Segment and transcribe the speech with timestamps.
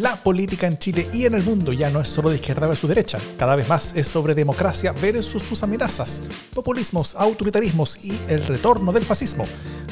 [0.00, 2.88] La política en Chile y en el mundo ya no es solo de izquierda versus
[2.88, 6.22] derecha, cada vez más es sobre democracia versus sus amenazas,
[6.54, 9.44] populismos, autoritarismos y el retorno del fascismo.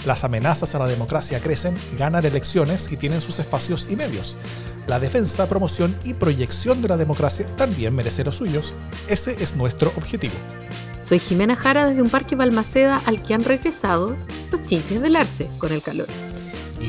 [0.06, 4.38] Las amenazas a la democracia crecen, ganan elecciones y tienen sus espacios y medios.
[4.86, 8.72] La defensa, promoción y proyección de la democracia también merece los suyos.
[9.08, 10.36] Ese es nuestro objetivo.
[11.04, 14.16] Soy Jimena Jara desde un parque Balmaceda al que han regresado
[14.50, 16.08] los chinches del arce con el calor.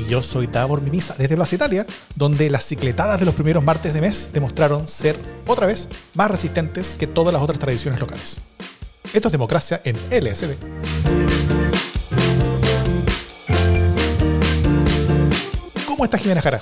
[0.10, 4.02] Yo soy Davor Mimisa desde Plaza Italia, donde las cicletadas de los primeros martes de
[4.02, 8.56] mes demostraron ser, otra vez, más resistentes que todas las otras tradiciones locales.
[9.14, 10.56] Esto es democracia en LSD.
[15.86, 16.60] ¿Cómo estás, Jimena Jara?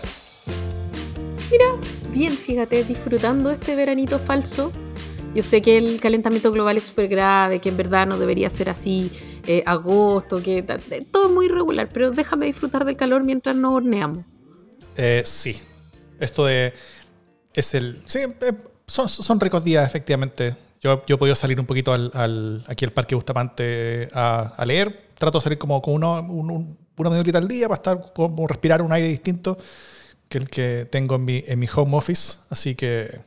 [1.49, 1.67] Mira,
[2.11, 4.73] bien, fíjate, disfrutando este veranito falso.
[5.33, 8.69] Yo sé que el calentamiento global es súper grave, que en verdad no debería ser
[8.69, 9.09] así,
[9.49, 10.61] eh, agosto, que
[11.09, 14.25] todo es muy irregular, pero déjame disfrutar del calor mientras nos horneamos.
[14.97, 15.57] Eh, sí,
[16.19, 16.73] esto de...
[17.53, 18.03] Es el...
[18.05, 18.53] Sí, eh,
[18.85, 20.53] son, son ricos días, efectivamente.
[20.81, 25.11] Yo, yo he podido salir un poquito al, aquí al Parque Bustamante a, a, leer.
[25.17, 26.19] Trato de salir como con uno,
[26.97, 29.57] una media horita al día para estar como respirar un aire distinto
[30.27, 32.39] que el que tengo en mi, en mi home office.
[32.49, 33.21] Así que,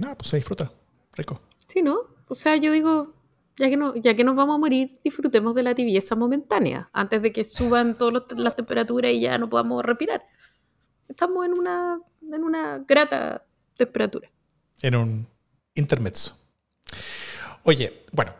[0.00, 0.72] nada, pues se disfruta.
[1.12, 1.38] Rico.
[1.66, 1.98] Sí, ¿no?
[2.28, 3.12] O sea, yo digo,
[3.56, 7.22] ya que, no, ya que nos vamos a morir, disfrutemos de la tibieza momentánea, antes
[7.22, 10.24] de que suban todas las temperaturas y ya no podamos respirar.
[11.08, 13.44] Estamos en una, en una grata
[13.76, 14.30] temperatura.
[14.82, 15.26] En un
[15.74, 16.36] intermezzo.
[17.62, 18.32] Oye, bueno,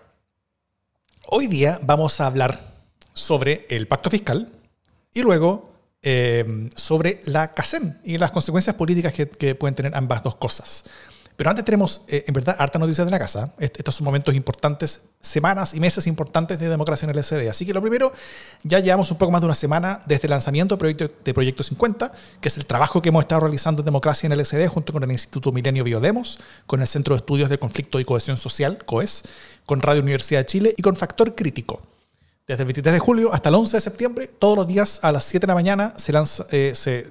[1.28, 2.74] hoy día vamos a hablar
[3.12, 4.50] sobre el pacto fiscal
[5.12, 10.22] y luego eh, sobre la CACEN y las consecuencias políticas que, que pueden tener ambas
[10.22, 10.84] dos cosas.
[11.36, 13.52] Pero antes tenemos, eh, en verdad, harta noticias de la casa.
[13.58, 17.48] estos son momentos importantes, semanas y meses importantes de democracia en el SD.
[17.50, 18.12] Así que lo primero,
[18.62, 21.64] ya llevamos un poco más de una semana desde el lanzamiento de Proyecto, de Proyecto
[21.64, 24.92] 50, que es el trabajo que hemos estado realizando en democracia en el SD junto
[24.92, 28.84] con el Instituto Milenio Biodemos, con el Centro de Estudios de Conflicto y Cohesión Social,
[28.84, 29.24] COES,
[29.66, 31.82] con Radio Universidad de Chile y con Factor Crítico.
[32.46, 35.24] Desde el 23 de julio hasta el 11 de septiembre, todos los días a las
[35.24, 37.08] 7 de la mañana se, lanza, eh, se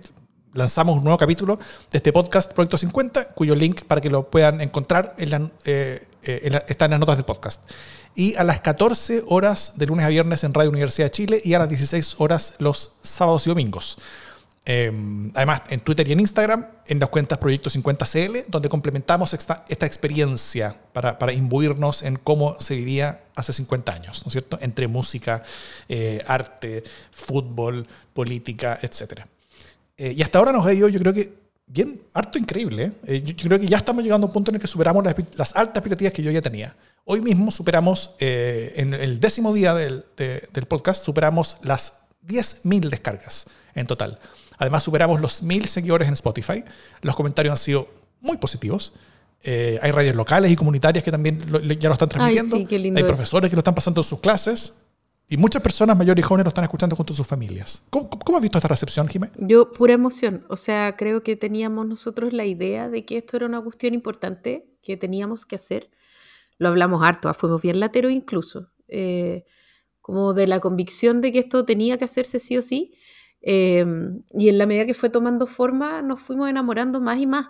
[0.53, 1.57] lanzamos un nuevo capítulo
[1.91, 6.07] de este podcast Proyecto 50, cuyo link para que lo puedan encontrar en eh,
[6.67, 7.69] está en las notas del podcast.
[8.15, 11.55] Y a las 14 horas de lunes a viernes en Radio Universidad de Chile y
[11.55, 13.97] a las 16 horas los sábados y domingos.
[14.65, 19.65] Em, además, en Twitter y en Instagram, en las cuentas Proyecto 50CL, donde complementamos esta,
[19.67, 24.57] esta experiencia para, para, imbuirnos en cómo se vivía hace 50 años, ¿no es cierto?
[24.61, 25.43] Entre música,
[25.89, 29.27] eh, arte, fútbol, política, etcétera.
[29.97, 31.33] Eh, y hasta ahora nos ha ido, yo creo que
[31.67, 32.93] bien, harto increíble.
[33.07, 33.21] ¿eh?
[33.21, 35.77] yo, creo que ya estamos llegando a un punto en el que superamos las, altas
[35.77, 36.75] expectativas que yo ya tenía.
[37.05, 43.47] Hoy mismo superamos, eh, en el décimo día del, del podcast, superamos las 10.000 descargas
[43.75, 44.19] en total.
[44.57, 46.63] Además, superamos los 1.000 seguidores en Spotify.
[47.01, 47.89] Los comentarios han sido
[48.21, 48.93] muy positivos.
[49.43, 51.39] hay radios locales y comunitarias que también
[51.79, 52.55] ya lo están transmitiendo.
[52.55, 54.73] hay profesores que lo están pasando en sus clases.
[55.29, 57.83] Y muchas personas mayores y jóvenes lo están escuchando junto a sus familias.
[57.89, 59.35] ¿Cómo, has visto esta recepción, Jiménez?
[59.39, 60.45] Yo, pura emoción.
[60.49, 64.67] O sea, creo que teníamos nosotros la idea de que esto era una cuestión importante
[64.81, 65.89] que teníamos que hacer.
[66.57, 68.69] Lo hablamos harto, ah, fuimos bien lateros incluso.
[68.87, 69.45] Eh,
[70.01, 72.93] como de la convicción de que esto tenía que hacerse sí o sí.
[73.41, 77.47] Em, y en la medida que fue tomando forma, nos fuimos enamorando más y más.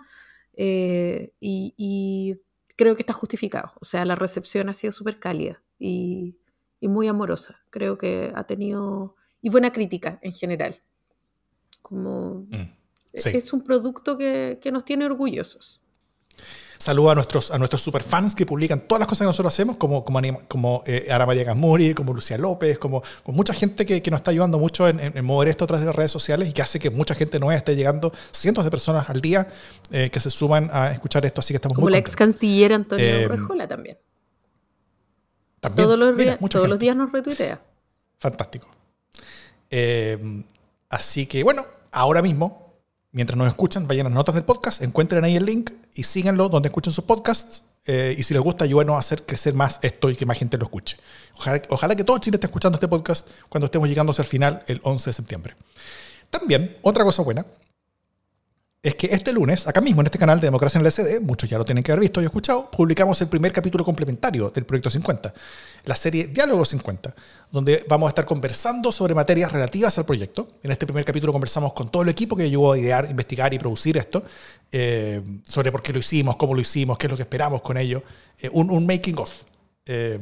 [0.56, 2.40] Eh, y, y,
[2.76, 3.72] creo que está justificado.
[3.80, 5.62] O sea, la recepción ha sido súper cálida.
[5.78, 6.36] Y
[6.84, 7.62] y muy amorosa.
[7.70, 9.16] Creo que ha tenido...
[9.40, 10.82] y buena crítica en general.
[11.80, 12.46] Como...
[12.50, 12.74] Mm,
[13.14, 15.80] es un producto que, que, nos tiene orgullosos.
[16.76, 20.04] Saludo a nuestros, a nuestros superfans que publican todas las cosas que nosotros hacemos, como,
[20.04, 24.10] como, como eh, Ana María Gasmuri, como Lucía López, como, con mucha gente que, que,
[24.10, 26.52] nos está ayudando mucho en, en, mover esto a través de las redes sociales y
[26.52, 29.48] que hace que mucha gente nueva esté llegando, cientos de personas al día
[29.90, 32.74] eh, que se suman a escuchar esto, así que estamos como muy la ex canciller
[32.74, 33.96] Antonio eh, Rejola también
[35.70, 37.60] todos los, días, todos los días nos retuitea.
[38.18, 38.68] Fantástico.
[39.70, 40.44] Eh,
[40.88, 42.74] así que bueno, ahora mismo,
[43.12, 46.48] mientras nos escuchan, vayan a las notas del podcast, encuentren ahí el link y síganlo
[46.48, 47.64] donde escuchen sus podcasts.
[47.86, 50.56] Eh, y si les gusta, ayúdenos a hacer crecer más esto y que más gente
[50.56, 50.96] lo escuche.
[51.36, 54.64] Ojalá, ojalá que todo Chile esté escuchando este podcast cuando estemos llegando hacia el final,
[54.66, 55.54] el 11 de septiembre.
[56.30, 57.44] También, otra cosa buena,
[58.84, 61.48] es que este lunes, acá mismo en este canal de Democracia en el SD, muchos
[61.48, 64.90] ya lo tienen que haber visto y escuchado, publicamos el primer capítulo complementario del Proyecto
[64.90, 65.32] 50,
[65.86, 67.14] la serie Diálogo 50,
[67.50, 70.50] donde vamos a estar conversando sobre materias relativas al proyecto.
[70.62, 73.58] En este primer capítulo conversamos con todo el equipo que ayudó a idear, investigar y
[73.58, 74.22] producir esto,
[74.70, 77.78] eh, sobre por qué lo hicimos, cómo lo hicimos, qué es lo que esperamos con
[77.78, 78.02] ello,
[78.38, 79.32] eh, un, making of.
[79.86, 80.18] Eh,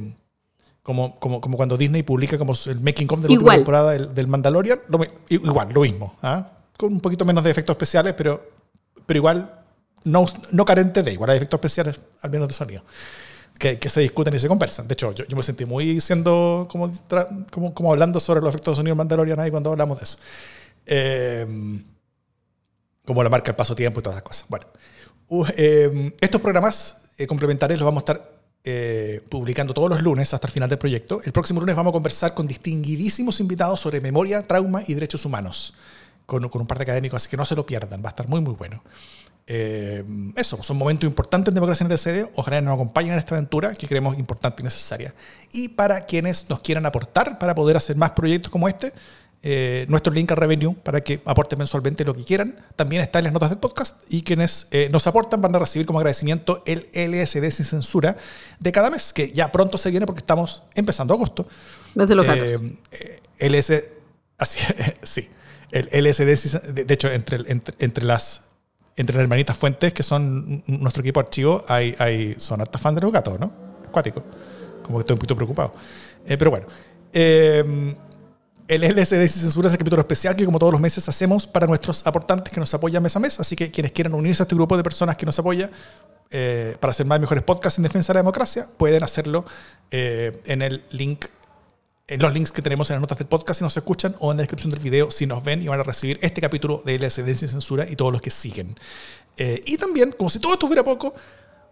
[0.85, 4.27] como, como, como, cuando Disney publica como el making of de la última temporada del,
[4.29, 4.79] Mandalorian,
[5.31, 6.15] igual, lo mismo.
[6.23, 6.59] ¿ah?
[6.83, 8.43] con un poquito menos de efectos especiales, pero,
[9.07, 9.65] pero igual
[10.05, 12.85] no, no carente de, igual hay efectos especiales, al menos de sonido,
[13.59, 14.89] que, que se discuten y se conversan.
[14.89, 16.93] De hecho, yo, yo me sentí muy siendo como,
[17.51, 20.19] como, como, hablando sobre los efectos de sonido en Mandalorian ahí cuando hablamos de eso.
[20.87, 21.47] Eh,
[23.05, 24.47] como la marca el paso tiempo y todas esas cosas.
[24.49, 24.67] Bueno,
[25.29, 28.33] uh, eh, estos programas eh, complementarios los vamos a estar
[28.65, 31.21] eh, publicando todos los lunes hasta el final del proyecto.
[31.25, 35.75] El próximo lunes vamos a conversar con distinguidísimos invitados sobre memoria, trauma y derechos humanos,
[36.33, 38.27] con, con un par de académicos, así que no se lo pierdan, va a estar
[38.27, 38.83] muy, muy bueno.
[39.47, 40.05] Eh,
[40.37, 42.31] eso, son momentos importantes en democracia en el CD.
[42.37, 45.15] Ojalá nos acompañen en esta aventura que creemos importante y necesaria.
[45.53, 48.93] Y para quienes nos quieran aportar para poder hacer más proyectos como este,
[49.43, 52.57] eh, nuestro link a Revenue para que aporten mensualmente lo que quieran.
[52.77, 55.87] También está en las notas del podcast y quienes eh, nos aportan van a recibir
[55.87, 58.17] como agradecimiento el LSD sin censura
[58.61, 61.47] de cada mes, que ya pronto se viene porque estamos empezando agosto.
[61.95, 62.49] Desde los gatos.
[62.93, 63.85] Eh, LS,
[64.39, 64.61] así,
[65.03, 65.29] sí,
[65.73, 68.43] el LSD, de, hecho, entre, entre, entre, las
[68.97, 73.01] entre las hermanitas fuentes que son nuestro equipo archivo, hay, hay, son hartas fans de
[73.01, 73.53] los gatos, ¿no?
[73.89, 74.23] Acuático.
[74.83, 75.75] Como que estoy un poquito preocupado.
[76.27, 76.67] pero bueno.
[77.13, 77.95] Eh,
[78.69, 81.67] el LSD sin censura es el capítulo especial que como todos los meses hacemos para
[81.67, 83.39] nuestros aportantes que nos apoyan mes a mes.
[83.41, 85.71] Así que quienes quieran unirse a este grupo de personas que nos apoya
[86.31, 89.45] eh, para hacer más mejores podcasts en defensa de la democracia, pueden hacerlo
[89.91, 91.27] eh, en el link,
[92.07, 94.39] en los links que tenemos en las notas del podcast si nos escuchan o en
[94.39, 97.35] la descripción del video si nos ven y van a recibir este capítulo de LSD
[97.35, 98.77] sin censura y todos los que siguen.
[99.37, 101.15] Eh, y también, como si todo esto fuera poco,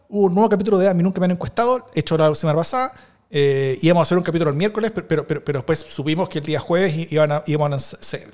[0.09, 2.93] hubo un nuevo capítulo de A mí nunca me han encuestado, hecho la semana pasada
[3.33, 6.45] eh, íbamos a hacer un capítulo el miércoles, pero, pero, pero, después supimos que el
[6.45, 7.77] día jueves iban a, iban a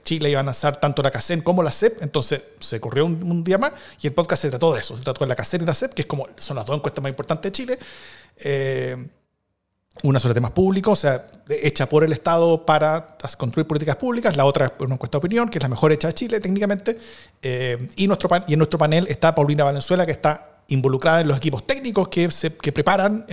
[0.02, 3.58] Chile iba a lanzar tanto la CACEN como la CEP, entonces se corrió un, día
[3.58, 5.74] más y el podcast se trató de eso, se trató de la CACEN y la
[5.74, 7.78] CEP, que es como, son las dos encuestas más importantes de Chile.
[8.38, 9.06] Eh,
[10.02, 14.44] una sobre temas públicos, o sea, hecha por el Estado para construir políticas públicas, la
[14.44, 16.98] otra es una encuesta de opinión, que es la mejor hecha de Chile técnicamente,
[17.42, 21.36] eh, y, nuestro, y en nuestro panel está Paulina Valenzuela, que está involucrada en los
[21.36, 23.24] equipos técnicos que, se, que preparan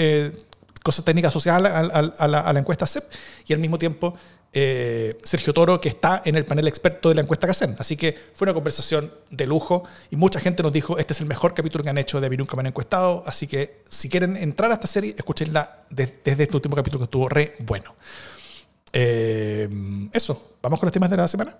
[0.83, 3.05] cosas técnicas asociadas a la, encuesta CEP
[3.47, 4.13] y al mismo tiempo
[4.53, 7.75] eh, Sergio Toro, que está en el panel experto de la encuesta CACEN.
[7.79, 11.25] Así que fue una conversación de lujo y mucha gente nos dijo, este es el
[11.25, 14.37] mejor capítulo que han hecho de Mi Nunca Me han encuestado, así que si quieren
[14.37, 17.95] entrar a esta serie, escúchenla desde este último capítulo que estuvo re bueno.
[18.91, 19.67] Eh,
[20.13, 21.57] eso, ¿vamos con los temas de la semana?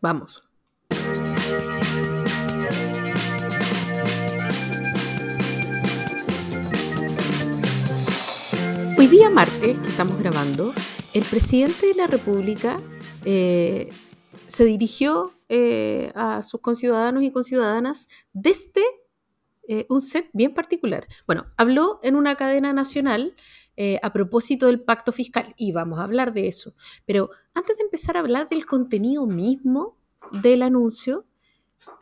[0.00, 0.42] Vamos.
[8.96, 10.72] Hoy día martes, que estamos grabando,
[11.18, 12.76] el presidente de la República
[13.24, 13.90] eh,
[14.46, 18.84] se dirigió eh, a sus conciudadanos y conciudadanas desde
[19.66, 21.08] eh, un set bien particular.
[21.26, 23.34] Bueno, habló en una cadena nacional
[24.02, 26.74] a propósito del pacto fiscal y vamos a hablar de eso.
[27.06, 29.96] Pero antes de empezar a hablar del contenido mismo
[30.32, 31.26] del anuncio,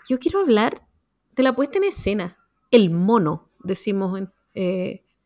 [0.09, 0.87] yo quiero hablar
[1.35, 2.39] de la puesta en escena,
[2.71, 4.19] el mono, decimos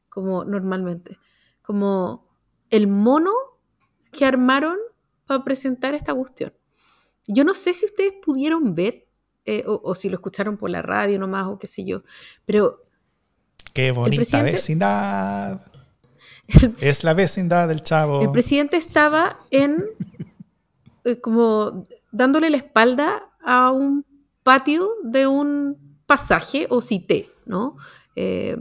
[0.09, 1.19] como normalmente
[1.63, 2.27] como
[2.69, 3.31] el mono
[4.11, 4.77] que armaron
[5.27, 6.53] para presentar esta cuestión.
[7.27, 9.07] Yo no sé si ustedes pudieron ver
[9.45, 12.03] eh, o, si lo escucharon por la radio nomás o qué sé yo,
[12.45, 12.85] pero...
[13.73, 15.61] Qué bonita vecindad.
[16.81, 18.23] es la vecindad del chavo.
[18.23, 19.77] El presidente estaba en
[21.05, 24.05] eh, como dándole la espalda a un
[24.43, 27.77] patio de un pasaje o cité, ¿no?
[28.17, 28.57] Eh,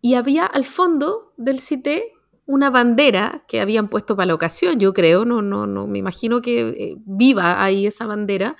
[0.00, 2.11] y había al fondo del CITE
[2.46, 6.42] una bandera que habían puesto para la ocasión, yo creo, no, no, no, me imagino
[6.42, 8.56] que eh, viva ahí esa bandera.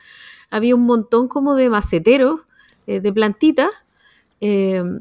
[0.50, 2.40] Había un montón como de maceteros,
[2.86, 3.70] eh, de plantitas,
[4.40, 5.00] em,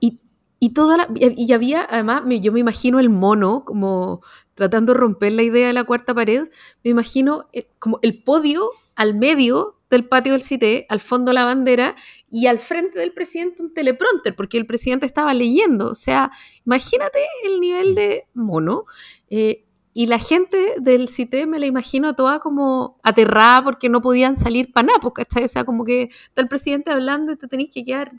[0.00, 0.18] y,
[0.60, 4.22] y, toda la, y había, además, yo me imagino el mono como
[4.54, 6.48] tratando de romper la idea de la cuarta pared,
[6.84, 11.44] me imagino eh, como el podio al medio del patio del CITE, al fondo la
[11.44, 11.94] bandera
[12.30, 15.88] y al frente del presidente un teleprompter, porque el presidente estaba leyendo.
[15.88, 16.30] O sea,
[16.66, 18.84] imagínate el nivel de mono.
[19.30, 24.36] Eh, y la gente del CITE me la imagino toda como aterrada porque no podían
[24.36, 25.44] salir para nada, pues, ¿cachai?
[25.44, 28.12] O sea, como que está el presidente hablando y te tenéis que quedar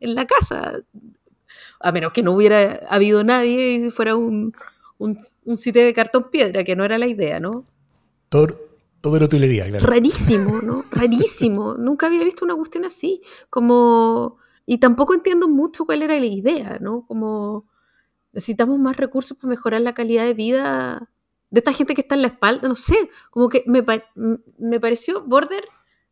[0.00, 0.80] en la casa.
[1.78, 4.52] A menos que no hubiera habido nadie y fuera un,
[4.98, 7.64] un, un CITE de cartón piedra, que no era la idea, ¿no?
[9.00, 9.86] Todo era utilería, claro.
[9.86, 10.84] Rarísimo, ¿no?
[10.90, 11.74] Rarísimo.
[11.74, 13.22] Nunca había visto una cuestión así.
[13.48, 14.38] Como.
[14.66, 17.06] Y tampoco entiendo mucho cuál era la idea, ¿no?
[17.06, 17.66] Como.
[18.32, 21.10] Necesitamos más recursos para mejorar la calidad de vida
[21.50, 22.68] de esta gente que está en la espalda.
[22.68, 23.10] No sé.
[23.30, 23.84] Como que me,
[24.58, 25.64] me pareció border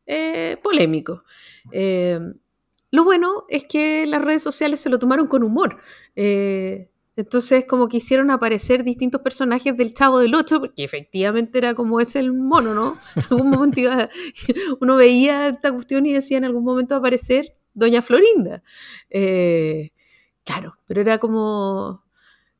[0.06, 1.22] eh, polémico.
[1.70, 2.18] Eh,
[2.90, 5.78] lo bueno es que las redes sociales se lo tomaron con humor.
[6.16, 11.74] Eh, Entonces, como que hicieron aparecer distintos personajes del Chavo del Ocho, porque efectivamente era
[11.74, 12.96] como ese el mono, ¿no?
[13.16, 13.80] En algún momento
[14.80, 18.62] uno veía esta cuestión y decía en algún momento aparecer Doña Florinda.
[19.10, 19.90] Eh,
[20.44, 22.04] claro, pero era como.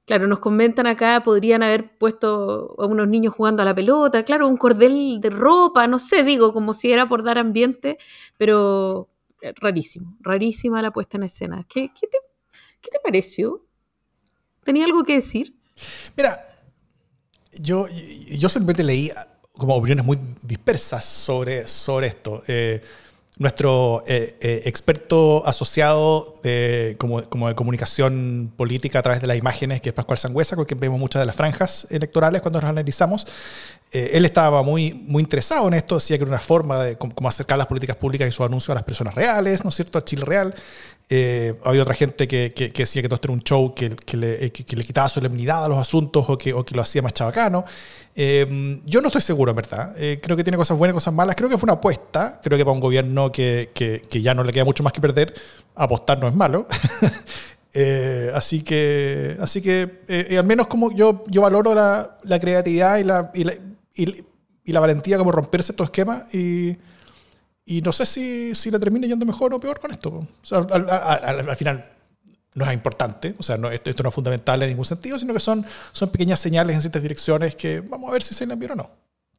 [0.07, 4.49] Claro, nos comentan acá, podrían haber puesto a unos niños jugando a la pelota, claro,
[4.49, 7.97] un cordel de ropa, no sé, digo, como si era por dar ambiente,
[8.39, 9.09] pero
[9.41, 11.65] eh, rarísimo, rarísima la puesta en escena.
[11.69, 12.09] ¿Qué, qué,
[12.81, 13.68] qué te pareció?
[14.69, 15.55] ¿Tenía algo que decir?
[16.15, 16.47] Mira,
[17.59, 19.11] yo, yo simplemente leí
[19.55, 22.43] como opiniones muy dispersas sobre, sobre esto.
[22.47, 22.83] Eh,
[23.39, 29.39] nuestro eh, eh, experto asociado de, como, como, de comunicación política a través de las
[29.39, 32.69] imágenes, que es Pascual Sangüesa, con quien vemos muchas de las franjas electorales cuando nos
[32.69, 33.27] analizamos,
[33.91, 37.57] él estaba muy, muy interesado en esto, decía que era una forma de cómo acercar
[37.57, 40.27] las políticas públicas y sus anuncios a las personas reales, ¿no es cierto?, al Chile
[40.27, 40.55] real.
[41.11, 44.53] Eh, había otra gente que, que, decía que todo esto era un show que, le,
[44.53, 47.65] que, le, quitaba solemnidad a los asuntos o que, o que lo hacía más chabacano.
[48.15, 49.95] Eh, yo no estoy seguro, en verdad.
[49.97, 51.35] Eh, creo que tiene cosas buenas y cosas malas.
[51.35, 52.41] Creo que fue una apuesta.
[52.43, 53.71] Creo que para un gobierno que,
[54.11, 55.35] ya no le queda mucho más que perder,
[55.75, 56.67] apostar no es malo.
[58.35, 63.31] así que, así que al menos como yo, yo valoro la, la creatividad y la,
[63.35, 63.55] y la,
[63.95, 66.77] y, la valentía como romperse estos esquemas y
[67.69, 70.27] y no sé si, si le termine yendo mejor o peor con esto.
[70.51, 71.85] al, final
[72.55, 75.41] no es importante, o sea, no, esto, no es fundamental en ningún sentido, sino que
[75.41, 78.71] son, son pequeñas señales en ciertas direcciones que vamos a ver si se le bien
[78.71, 78.91] o no.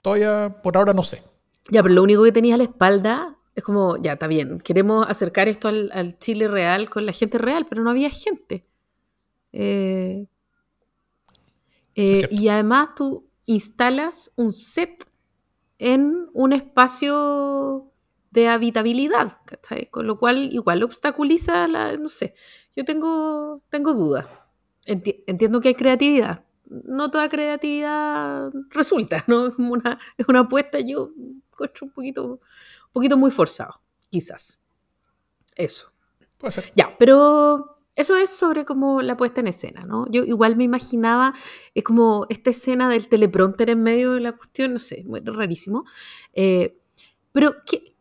[0.04, 1.24] Todavía por ahora no sé.
[1.72, 5.10] Ya, pero lo único que tenía a la espalda es como, ya, está bien, queremos
[5.10, 8.64] acercar esto al, Chile real con la gente real, pero no había gente.
[9.54, 10.28] Eh,
[11.96, 15.04] eh, y además tú instalas un set
[15.80, 17.90] en un espacio
[18.32, 19.90] de habitabilidad, ¿cachai?
[19.90, 22.34] Con lo cual igual obstaculiza la, no sé,
[22.76, 24.28] yo tengo, tengo dudas.
[24.86, 26.46] entiendo que hay creatividad.
[26.66, 29.48] No toda creatividad resulta, ¿no?
[29.48, 31.12] Es una, es una apuesta, yo
[31.52, 34.60] encuentro un poquito, un poquito muy forzado, quizás.
[35.56, 35.92] Eso.
[36.38, 36.72] Puede ser.
[36.76, 40.06] Ya, pero eso es sobre como la puesta en escena, ¿no?
[40.10, 41.34] Yo igual me imaginaba,
[41.74, 45.84] es como esta escena del teleprompter en medio de la cuestión, no sé, muy rarísimo.
[46.32, 46.80] Eh,
[47.34, 47.98] pero, ¿qué,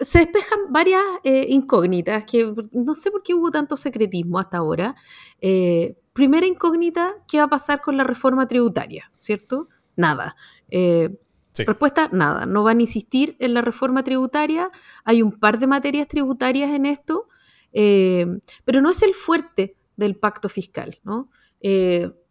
[0.00, 4.94] se despejan varias eh, incógnitas, que no sé por qué hubo tanto secretismo hasta ahora.
[5.40, 9.10] Eh, primera incógnita, ¿qué va a pasar con la reforma tributaria?
[9.14, 9.68] ¿Cierto?
[9.96, 10.36] Nada.
[10.68, 11.18] Eh,
[11.66, 12.46] respuesta, nada.
[12.46, 14.70] No van a insistir en la reforma tributaria.
[15.04, 17.28] Hay un par de materias tributarias en esto,
[17.72, 21.28] pero no es el fuerte del pacto fiscal, ¿no?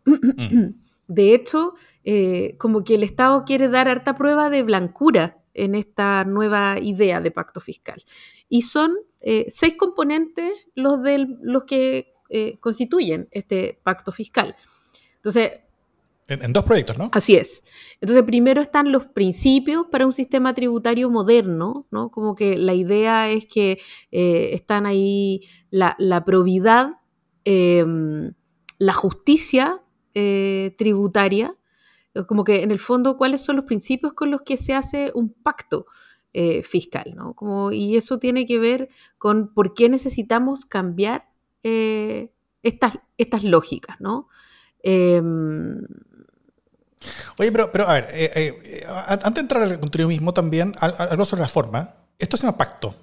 [0.05, 0.65] Mm.
[1.07, 1.73] De hecho,
[2.57, 7.31] como que el Estado quiere dar harta prueba de blancura en esta nueva idea de
[7.31, 8.03] pacto fiscal.
[8.49, 14.55] Y son eh, seis componentes los, de los que eh, constituyen este pacto fiscal.
[15.15, 15.51] Entonces...
[16.27, 17.09] En, dos proyectos, ¿no?
[17.11, 17.61] Así es.
[17.99, 22.09] Entonces, primero están los principios para un sistema tributario moderno, ¿no?
[22.09, 23.81] Como que la idea es que
[24.11, 25.41] eh, están ahí
[25.71, 27.01] la, la probidad,
[27.43, 28.33] em,
[28.77, 29.83] la justicia
[30.77, 31.55] tributaria,
[32.27, 35.33] como que en el fondo cuáles son los principios con los que se hace un
[35.33, 35.85] pacto
[36.33, 37.33] eh, fiscal, ¿no?
[37.33, 41.29] Como, y eso tiene que ver con por qué necesitamos cambiar
[41.63, 42.31] eh,
[42.63, 44.27] estas, estas lógicas, ¿no?
[44.83, 45.81] Em,
[47.39, 51.41] Oye, pero, pero a ver, eh, antes de entrar al contenido mismo también, algo sobre
[51.41, 51.95] la forma.
[52.19, 52.95] Esto se llama pacto.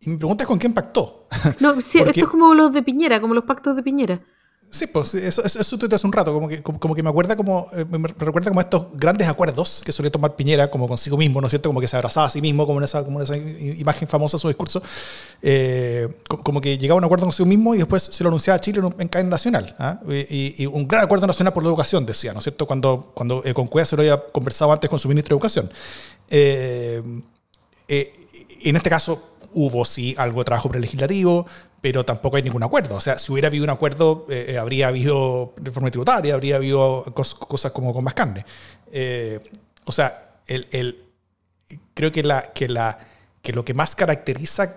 [0.00, 1.26] Y mi pregunta es con quién pactó.
[1.60, 4.22] No, sí, esto es como los de Piñera, como los pactos de Piñera.
[4.72, 7.68] Sí, pues eso, eso, eso hace un rato, como que, como, que me acuerda como,
[7.74, 11.46] eh, me recuerda como estos grandes acuerdos que solía tomar Piñera como consigo mismo, ¿no
[11.46, 11.68] es cierto?
[11.68, 14.38] Como que se abrazaba a sí mismo, como en esa, como en esa imagen famosa
[14.38, 14.82] su discurso,
[15.42, 16.08] eh,
[16.42, 18.80] como que llegaba a un acuerdo consigo mismo y después se lo anunciaba a Chile
[18.98, 19.76] en, cadena nacional.
[19.78, 20.00] ¿ah?
[20.08, 22.66] Y, un gran acuerdo nacional por la educación, decía, ¿no es cierto?
[22.66, 25.70] Cuando, cuando eh, con Cueva se lo había conversado antes con su ministro de Educación.
[27.88, 31.46] en este caso hubo sí algo de trabajo prelegislativo,
[31.82, 32.94] pero tampoco hay ningún acuerdo.
[32.94, 37.04] O sea, si hubiera habido un acuerdo, eh, eh, habría habido reforma tributaria, habría habido
[37.12, 38.46] cosas como con más carne.
[38.92, 39.40] Eh,
[39.84, 41.04] o sea, el, el,
[41.92, 42.98] creo que, la, que, la,
[43.42, 44.76] que lo que más caracteriza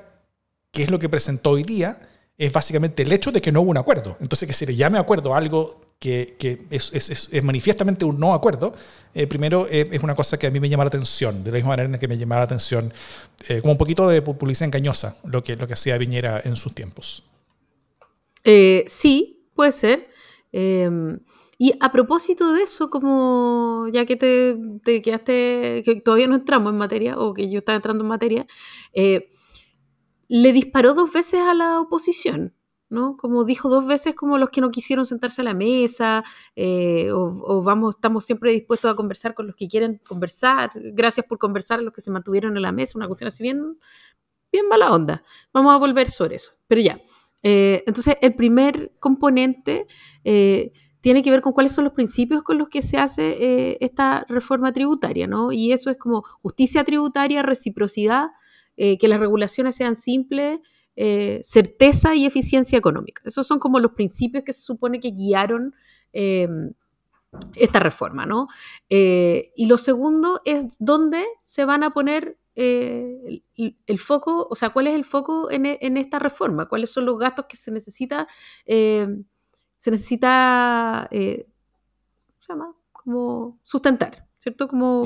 [0.71, 1.99] qué es lo que presentó hoy día
[2.37, 4.17] es básicamente el hecho de que no hubo un acuerdo.
[4.19, 8.33] Entonces, que se le llame acuerdo algo que, que es, es, es, manifiestamente un no
[8.33, 8.73] acuerdo,
[9.13, 11.55] eh, primero eh, es una cosa que a mí me llama la atención, de la
[11.55, 12.93] misma manera en que me llamaba la atención,
[13.47, 16.75] eh, como un poquito de publicidad engañosa, lo que, lo que hacía Viñera en sus
[16.75, 17.23] tiempos.
[18.43, 20.09] sí, puede ser.
[20.51, 21.19] Em,
[21.57, 26.77] y a propósito de eso, como ya que te, quedaste, que todavía no entramos en
[26.77, 28.45] materia, o que yo estaba entrando en materia,
[30.27, 32.53] le disparó dos veces a la oposición.
[32.89, 33.17] ¿no?
[33.17, 36.23] Como dijo dos veces, como los que no quisieron sentarse a la mesa,
[36.55, 41.37] eh, o, vamos, estamos siempre dispuestos a conversar con los que quieren conversar, gracias por
[41.37, 43.77] conversar a los que se mantuvieron en la mesa, una cuestión así bien,
[44.51, 45.23] bien mala onda.
[45.53, 46.99] Vamos a volver sobre eso, pero ya.
[47.43, 49.85] Eh, entonces, el primer componente
[50.23, 54.25] eh, tiene que ver con cuáles son los principios con los que se hace esta
[54.27, 55.51] reforma tributaria, ¿no?
[55.51, 58.29] Y eso es como justicia tributaria, reciprocidad,
[58.77, 60.59] que las regulaciones sean simples,
[60.97, 63.21] eh, certeza y eficiencia económica.
[63.25, 65.75] Esos son como los principios que se supone que guiaron
[66.13, 66.47] eh,
[67.55, 68.47] esta reforma, ¿no?
[68.89, 74.87] Eh, y lo segundo es dónde se van a poner el, foco, o sea, cuál
[74.87, 75.65] es el foco en,
[75.97, 78.29] esta reforma, cuáles son los gastos que se necesita,
[78.65, 82.73] se necesita, ¿cómo se llama?
[82.93, 84.69] Como sustentar, ¿cierto?
[84.69, 85.05] Como...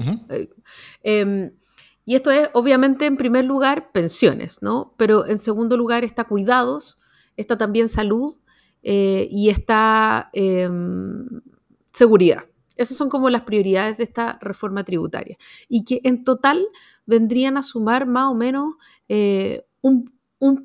[2.10, 4.96] Y esto es, obviamente, en primer lugar, pensiones, ¿no?
[4.98, 6.98] Pero en segundo lugar está cuidados,
[7.38, 8.36] está también salud
[8.82, 11.28] eh, y está em,
[11.94, 12.46] seguridad.
[12.76, 15.38] Esas son como las prioridades de esta reforma tributaria.
[15.68, 16.66] Y que en total
[17.06, 18.74] vendrían a sumar más o menos
[19.08, 20.12] eh, un,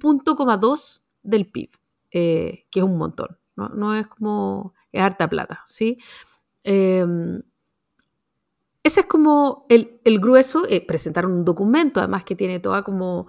[0.00, 1.72] punto coma dos del PIB,
[2.10, 3.36] eh, que es un montón.
[3.54, 3.68] ¿no?
[3.68, 5.98] no es como, es harta plata, ¿sí?
[8.84, 13.26] Ese es como el, grueso, eh, presentaron un documento además que tiene toda como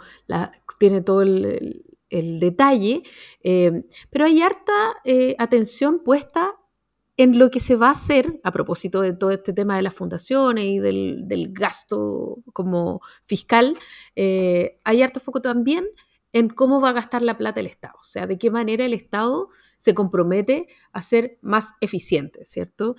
[0.79, 3.03] tiene todo el, detalle,
[3.41, 4.73] eh, pero hay harta
[5.05, 6.55] eh, atención puesta
[7.17, 9.93] en lo que se va a hacer a propósito de todo este tema de las
[9.93, 13.77] fundaciones y del, gasto como fiscal,
[14.15, 15.85] hay harto foco también
[16.33, 18.93] en cómo va a gastar la plata el Estado, o sea, de qué manera el
[18.93, 22.95] Estado se compromete a ser más eficiente, ¿cierto?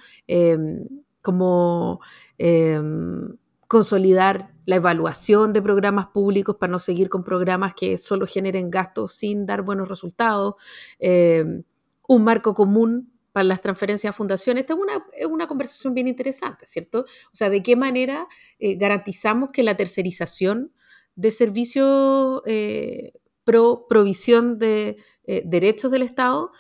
[1.27, 2.01] Como
[2.39, 8.71] em, consolidar la evaluación de programas públicos para no seguir con programas que solo generen
[8.71, 10.55] gastos sin dar buenos resultados,
[11.01, 11.65] em,
[12.07, 14.61] un marco común para las transferencias a fundaciones.
[14.63, 17.01] Esta es una, una conversación bien interesante, ¿cierto?
[17.01, 18.29] O sea, ¿de qué manera
[18.61, 20.73] eh, garantizamos que la tercerización
[21.17, 26.53] de servicios eh, pro provisión de eh, derechos del Estado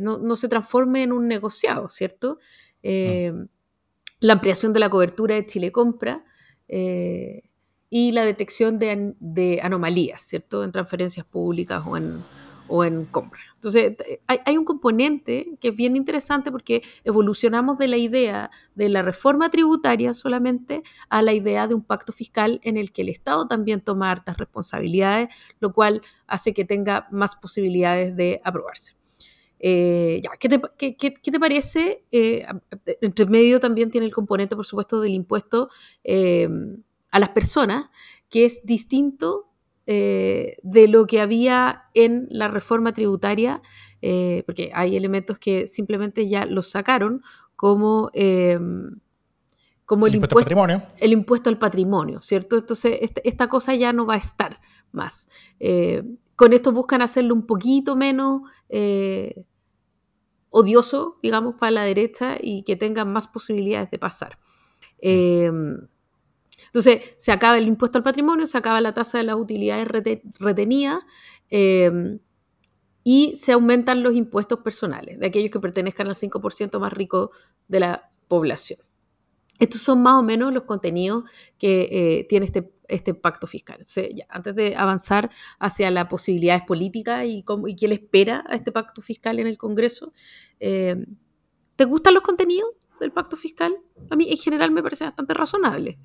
[0.00, 2.38] no, no, se transforme en un negociado, ¿cierto?
[2.82, 3.48] Em,
[4.24, 6.24] la ampliación de la cobertura de Chile Compra
[6.66, 7.42] eh,
[7.90, 10.64] y la detección de, anomalías, ¿cierto?
[10.64, 12.22] En transferencias públicas o en,
[12.66, 13.38] o en compra.
[13.56, 19.02] Entonces, hay, un componente que es bien interesante porque evolucionamos de la idea de la
[19.02, 23.46] reforma tributaria solamente a la idea de un pacto fiscal en el que el Estado
[23.46, 25.28] también toma hartas responsabilidades,
[25.60, 28.94] lo cual hace que tenga más posibilidades de aprobarse.
[29.60, 32.04] Eh, ya, ¿qué, te, parece?
[32.12, 32.44] Eh,
[33.00, 35.70] entre medio también tiene el componente, por supuesto, del impuesto
[36.02, 36.48] eh,
[37.10, 37.86] a las personas,
[38.28, 39.50] que es distinto
[39.86, 43.60] de lo que había en la reforma tributaria,
[44.00, 47.22] porque hay elementos que simplemente ya los sacaron,
[47.54, 48.10] como
[49.84, 50.82] como el, impuesto, al patrimonio.
[50.98, 52.56] El impuesto al patrimonio, ¿cierto?
[52.56, 54.58] Entonces, este, esta, cosa ya no va a estar
[54.92, 55.28] más.
[56.36, 58.42] Con esto buscan hacerlo un poquito menos
[60.56, 64.38] odioso, digamos, para la derecha y que tengan más posibilidades de pasar.
[64.98, 65.88] Em,
[66.66, 69.88] entonces, se acaba el impuesto al patrimonio, se acaba la tasa de las utilidades
[70.38, 71.00] retenidas
[71.50, 72.20] em,
[73.02, 77.32] y se aumentan los impuestos personales de aquellos que pertenezcan al 5% más rico
[77.66, 78.78] de la población.
[79.58, 81.24] Estos son más o menos los contenidos
[81.58, 83.78] que eh, tiene este, este pacto fiscal.
[84.28, 88.72] antes de avanzar hacia las posibilidades políticas y, cómo, y qué le espera a este
[88.72, 90.12] pacto fiscal en el Congreso,
[90.60, 90.96] eh,
[91.76, 92.70] ¿te gustan los contenidos
[93.00, 93.76] del pacto fiscal?
[94.10, 95.98] A mí en general me parece bastante razonable.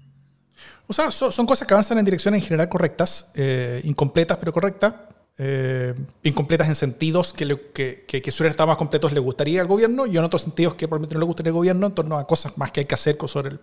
[0.88, 4.96] O sea, son, cosas que avanzan en direcciones en general correctas, eh, incompletas pero correctas.
[5.42, 10.06] Eh, incompletas en sentidos que, que, que, suelen estar más completos le gustaría al gobierno
[10.06, 12.58] y en otros sentidos que probablemente no le gustaría al gobierno en torno a cosas
[12.58, 13.60] más que hay que hacer sobre el,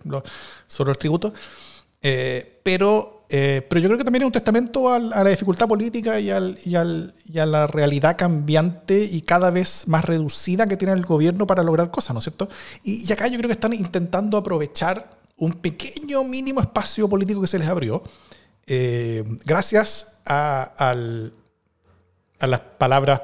[0.65, 1.33] sobre los tributos.
[2.01, 6.19] Eh, pero, eh, pero yo creo que también es un testamento a, la dificultad política
[6.19, 10.77] y, al, y, al, y, a la realidad cambiante y cada vez más reducida que
[10.77, 12.49] tiene el gobierno para lograr cosas, ¿no es cierto?
[12.83, 17.59] Y, acá yo creo que están intentando aprovechar un pequeño mínimo espacio político que se
[17.59, 18.03] les abrió,
[19.45, 20.73] gracias a,
[22.39, 23.21] a las palabras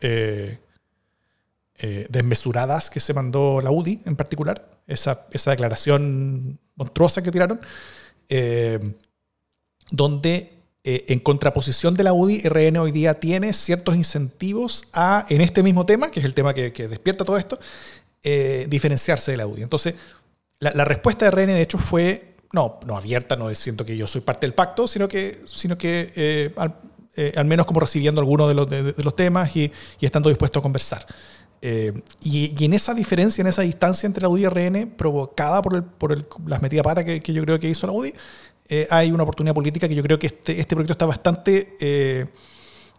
[0.00, 0.58] eh,
[1.78, 7.60] eh, desmesuradas que se mandó la UDI en particular, esa, esa declaración monstruosa que tiraron,
[8.28, 8.94] eh,
[9.90, 10.50] donde
[10.86, 15.86] en contraposición de la UDI, RN hoy día tiene ciertos incentivos a, en este mismo
[15.86, 17.58] tema, que es el tema que, despierta todo esto,
[18.68, 19.62] diferenciarse de la UDI.
[19.62, 19.94] Entonces,
[20.58, 24.20] la, respuesta de RN, de hecho, fue no, no abierta, no siento que yo soy
[24.20, 26.52] parte del pacto, sino que, sino que
[27.16, 31.06] eh, al menos como recibiendo algunos de los, temas y, estando dispuesto a conversar.
[31.66, 35.76] Eh, y, en esa diferencia, en esa distancia entre la UDI y RN, provocada por,
[35.76, 38.12] el, por el, las metidas pata que, yo creo que hizo la UDI,
[38.68, 42.26] eh, hay una oportunidad política que yo creo que este, este proyecto está bastante eh,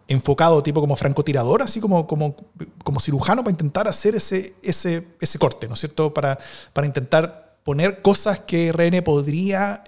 [0.07, 2.35] enfocado, tipo como francotirador, así como, como,
[2.83, 6.11] como cirujano, para intentar hacer ese, ese, ese corte, ¿no es cierto?
[6.11, 6.39] Para,
[6.73, 9.83] para intentar poner cosas que RN podría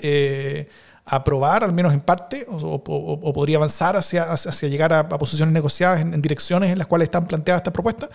[1.03, 2.83] aprobar, al menos en parte, o,
[3.33, 7.07] podría avanzar hacia, hacia llegar a, a posiciones negociadas en, en, direcciones en las cuales
[7.07, 8.09] están planteadas estas propuestas,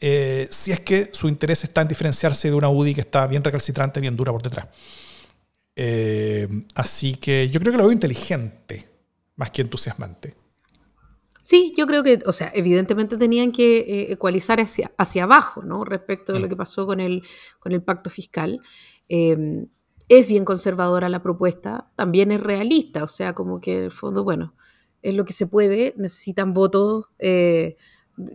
[0.00, 3.42] eh, si es que su interés está en diferenciarse de una UDI que está bien
[3.42, 4.68] recalcitrante, bien dura por detrás.
[5.76, 8.88] Eh, así que yo creo que lo veo inteligente,
[9.36, 10.34] más que entusiasmante.
[11.40, 15.84] Sí, yo creo que, o sea, evidentemente tenían que eh, ecualizar hacia, hacia abajo, ¿no?
[15.84, 17.22] Respecto de lo que pasó con el,
[17.58, 18.60] con el pacto fiscal.
[19.08, 19.66] Eh,
[20.08, 24.24] es bien conservadora la propuesta, también es realista, o sea, como que en el fondo,
[24.24, 24.54] bueno,
[25.02, 27.76] es lo que se puede, necesitan votos eh,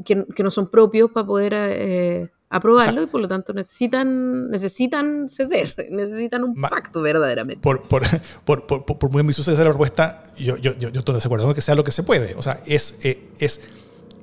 [0.06, 3.54] que, que, no son propios para poder eh, aprobarlo o sea, y por lo tanto
[3.54, 7.62] necesitan, necesitan ceder, necesitan un pacto verdaderamente.
[7.62, 8.04] Por, por,
[8.46, 11.62] por, por, por muy ambiciosa sea la propuesta, yo, yo, yo, yo estoy de que
[11.62, 12.36] sea lo que se puede.
[12.36, 13.62] O sea, es, eh, es,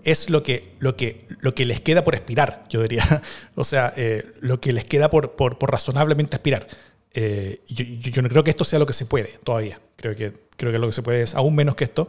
[0.04, 3.04] es lo, que, lo, que, lo que les queda por aspirar, yo diría.
[3.54, 6.66] O sea, eh, lo que les queda por, por, por razonablemente aspirar.
[7.12, 9.80] Eh, yo, yo, yo, no creo que esto sea lo que se puede todavía.
[9.96, 12.08] Creo que, creo que lo que se puede es aún menos que esto,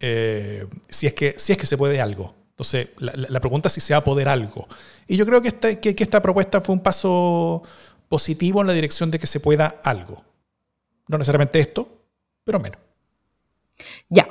[0.00, 2.34] eh, si, es que, si es que se puede algo.
[2.60, 4.68] Entonces, la, la, pregunta es si se va a poder algo.
[5.06, 7.62] Y yo creo que esta, que, que esta propuesta fue un paso
[8.06, 10.22] positivo en la dirección de que se pueda algo.
[11.08, 11.88] No necesariamente esto,
[12.44, 12.78] pero menos.
[14.10, 14.28] Ya.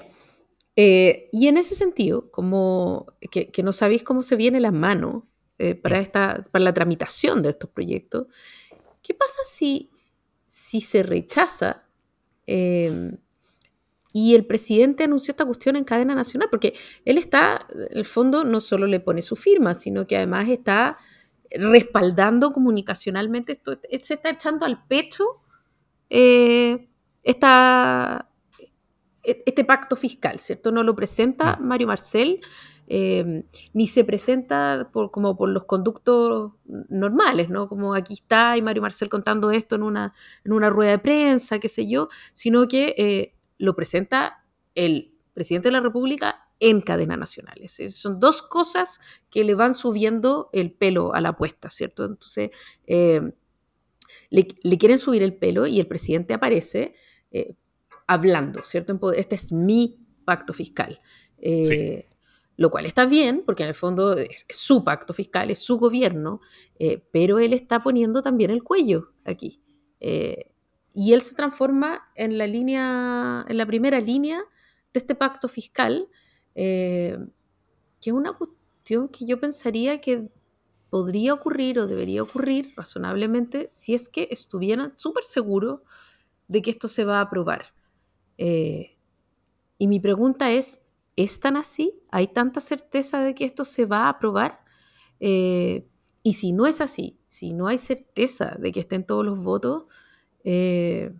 [0.76, 5.28] Eh, y en ese sentido, como que, que, no sabéis cómo se viene la mano
[5.58, 8.28] eh, para, esta, para la tramitación de estos proyectos,
[9.02, 9.90] ¿qué pasa si,
[10.46, 11.82] si se rechaza
[12.46, 13.18] eh,
[14.12, 16.74] y el presidente anunció esta cuestión en cadena nacional, porque
[17.06, 20.98] él está, en el fondo, no solo le pone su firma, sino que además está
[21.52, 25.26] respaldando comunicacionalmente esto, se está echando al pecho
[26.10, 26.88] eh,
[27.24, 28.30] esta,
[29.24, 30.72] este pacto fiscal, ¿cierto?
[30.72, 32.40] No lo presenta Mario Marcel,
[32.88, 33.44] eh,
[33.74, 37.70] ni se presenta por, como por los conductos normales, ¿no?
[37.70, 41.60] Como aquí está y Mario Marcel contando esto en una, en una rueda de prensa,
[41.60, 42.96] qué sé yo, sino que...
[42.98, 47.62] Eh, lo presenta el presidente de la República en cadena nacional.
[47.70, 52.06] Son dos cosas que le van subiendo el pelo a la apuesta, ¿cierto?
[52.06, 52.50] Entonces,
[52.88, 53.22] eh,
[54.30, 56.94] le, le, quieren subir el pelo y el presidente aparece
[57.32, 57.56] eh,
[58.08, 59.14] hablando, ¿cierto?
[59.14, 61.00] Este es mi pacto fiscal.
[61.38, 62.06] Eh, sí.
[62.58, 65.78] Lo cual está bien, porque en el fondo es, es su pacto fiscal, es su
[65.78, 66.42] gobierno,
[67.12, 69.62] pero él está poniendo también el cuello aquí.
[70.94, 74.40] Y él se transforma en la línea, en la primera línea
[74.94, 76.10] de este pacto fiscal,
[76.56, 77.18] eh,
[78.02, 80.30] que es una cuestión que yo pensaría que
[80.90, 85.82] podría ocurrir o debería ocurrir razonablemente si es que estuvieran súper seguros
[86.48, 87.74] de que esto se va a aprobar.
[88.38, 88.98] Eh,
[89.78, 90.82] y mi pregunta es,
[91.16, 92.00] ¿es tan así?
[92.10, 94.62] ¿Hay tanta certeza de que esto se va a aprobar?
[95.20, 95.88] Eh,
[96.24, 99.86] y si no es así, si no hay certeza de que estén todos los votos,
[100.44, 101.14] eh,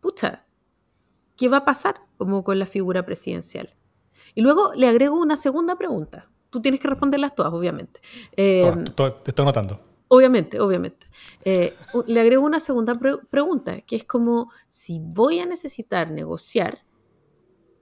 [0.00, 0.44] pucha,
[1.36, 3.74] ¿qué va a pasar como con la figura presidencial?
[4.34, 6.30] Y luego le agrego una segunda pregunta.
[6.50, 8.00] Tú tienes que responderlas todas, obviamente.
[8.36, 9.80] Eh, te estoy notando.
[10.08, 11.06] Obviamente, obviamente.
[11.44, 11.72] Eh,
[12.06, 16.84] le agrego una segunda pre pregunta, que es como, si voy a necesitar negociar,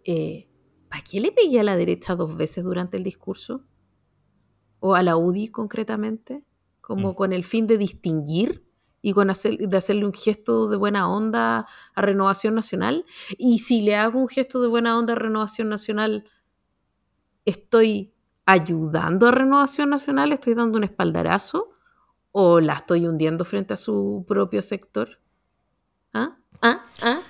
[0.04, 0.46] eh,
[0.90, 3.64] ¿para qué le pegué a la derecha dos veces durante el discurso?
[4.80, 6.44] ¿O a la UDI concretamente?
[6.82, 7.14] Como mm.
[7.14, 8.67] con el fin de distinguir
[9.08, 13.04] y de hacerle un gesto de buena onda a Renovación Nacional.
[13.36, 16.24] Y si le hago un gesto de buena onda a Renovación Nacional,
[17.44, 18.12] ¿estoy
[18.46, 20.32] ayudando a Renovación Nacional?
[20.32, 21.70] ¿Estoy dando un espaldarazo?
[22.32, 25.20] ¿O la estoy hundiendo frente a su propio sector?
[26.12, 26.36] ¿Ah?
[26.62, 26.82] ¿Ah?
[27.02, 27.20] ¿Ah?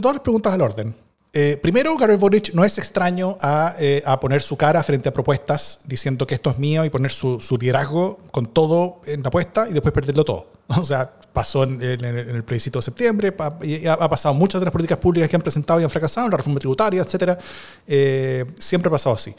[0.00, 1.07] Todas las preguntas al orden.
[1.32, 5.12] Eh, primero, Gabriel Boric no es extraño a, eh, a, poner su cara frente a
[5.12, 9.28] propuestas diciendo que esto es mío y poner su, su liderazgo con todo en la
[9.28, 10.52] apuesta y después perderlo todo.
[10.68, 14.34] O sea, pasó en, en, en el plebiscito de septiembre, pa, y ha, ha, pasado
[14.34, 17.38] muchas de las políticas públicas que han presentado y han fracasado, la reforma tributaria, etc.
[17.86, 19.34] Eh, siempre ha pasado así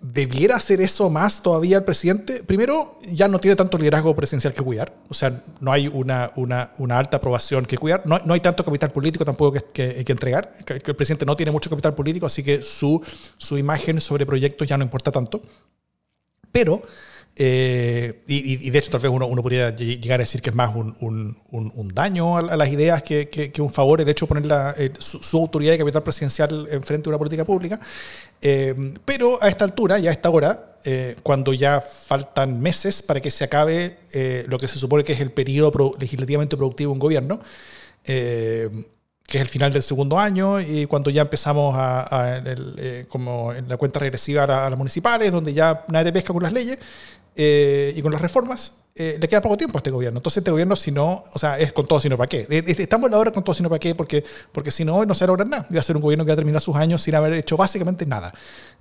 [0.00, 2.42] debiera hacer eso más todavía el presidente.
[2.42, 6.98] Primero, ya no tiene tanto liderazgo presidencial que cuidar, o sea, no hay una, una,
[6.98, 10.96] alta aprobación que cuidar, no, no, hay tanto capital político tampoco que, que, entregar, el
[10.96, 13.02] presidente no tiene mucho capital político, así que su,
[13.36, 15.42] su imagen sobre proyectos ya no importa tanto.
[16.50, 16.82] Pero
[17.42, 20.76] Eh, y, de hecho, tal vez uno, uno, podría llegar a decir que es más
[20.76, 24.44] un, un, un, daño a, las ideas que, que, un favor el hecho de poner
[24.44, 27.80] la, eh, su, autoridad de capital presidencial enfrente de una política pública.
[28.42, 30.66] Eh, pero a esta altura, ya a esta hora,
[31.22, 33.96] cuando ya faltan meses para que se acabe
[34.46, 37.40] lo que se supone que es el periodo legislativamente productivo de un gobierno,
[38.02, 42.42] que es el final del segundo año y cuando ya empezamos a,
[43.08, 46.78] como en la cuenta regresiva a, las municipales, donde ya nadie pesca con las leyes,
[47.36, 50.18] eh, y con las reformas, eh, le queda poco tiempo a este gobierno.
[50.18, 52.46] Entonces este gobierno, si no, o sea, es con todo, sino para qué.
[52.50, 55.24] Estamos en la hora con todo, sino para qué, porque, porque si no, no se
[55.24, 55.66] va a lograr nada.
[55.74, 58.04] Va a ser un gobierno que va a terminar sus años sin haber hecho básicamente
[58.04, 58.34] nada.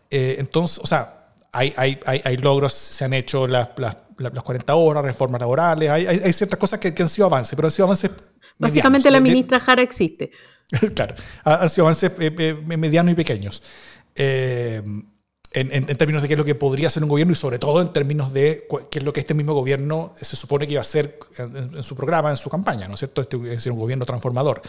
[0.09, 4.43] Eh, entonces, o sea, hay, hay, hay, hay, logros, se han hecho las, las, las
[4.43, 7.85] 40 horas, reformas laborales, hay, hay, ciertas cosas que, han sido avances, pero han sido
[7.85, 8.11] avances...
[8.57, 10.31] Básicamente la ministra Jara existe.
[10.95, 12.11] claro, han sido avances
[12.67, 13.63] medianos y pequeños.
[14.15, 14.83] Eh,
[15.51, 17.91] en, términos de qué es lo que podría ser un gobierno y sobre todo en
[17.91, 21.19] términos de qué es lo que este mismo gobierno se supone que iba a hacer
[21.37, 23.21] en, su programa, en su campaña, ¿no es cierto?
[23.21, 24.61] Este es un gobierno transformador.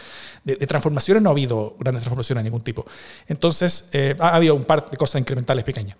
[0.43, 2.85] De, transformaciones no ha habido grandes transformaciones de ningún tipo.
[3.27, 5.97] Entonces, eh, ha habido un par de cosas incrementales pequeñas.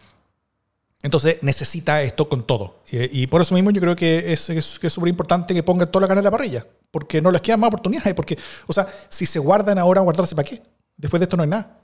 [1.04, 2.78] Entonces necesita esto con todo.
[2.92, 6.20] Y, por eso mismo yo creo que es súper importante que pongan toda la carne
[6.20, 8.14] en la parrilla, porque no les quedan más oportunidades.
[8.14, 10.62] Porque, o sea, si se guardan ahora, guardarse para qué.
[10.98, 11.80] Después de esto no hay nada.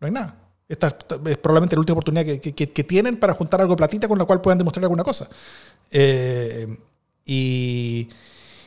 [0.00, 0.41] No hay nada.
[0.72, 4.24] Esta es probablemente la última oportunidad que, que, tienen para juntar algo platita con la
[4.24, 5.28] cual puedan demostrar alguna cosa.
[5.90, 6.78] Eh,
[7.26, 8.08] y,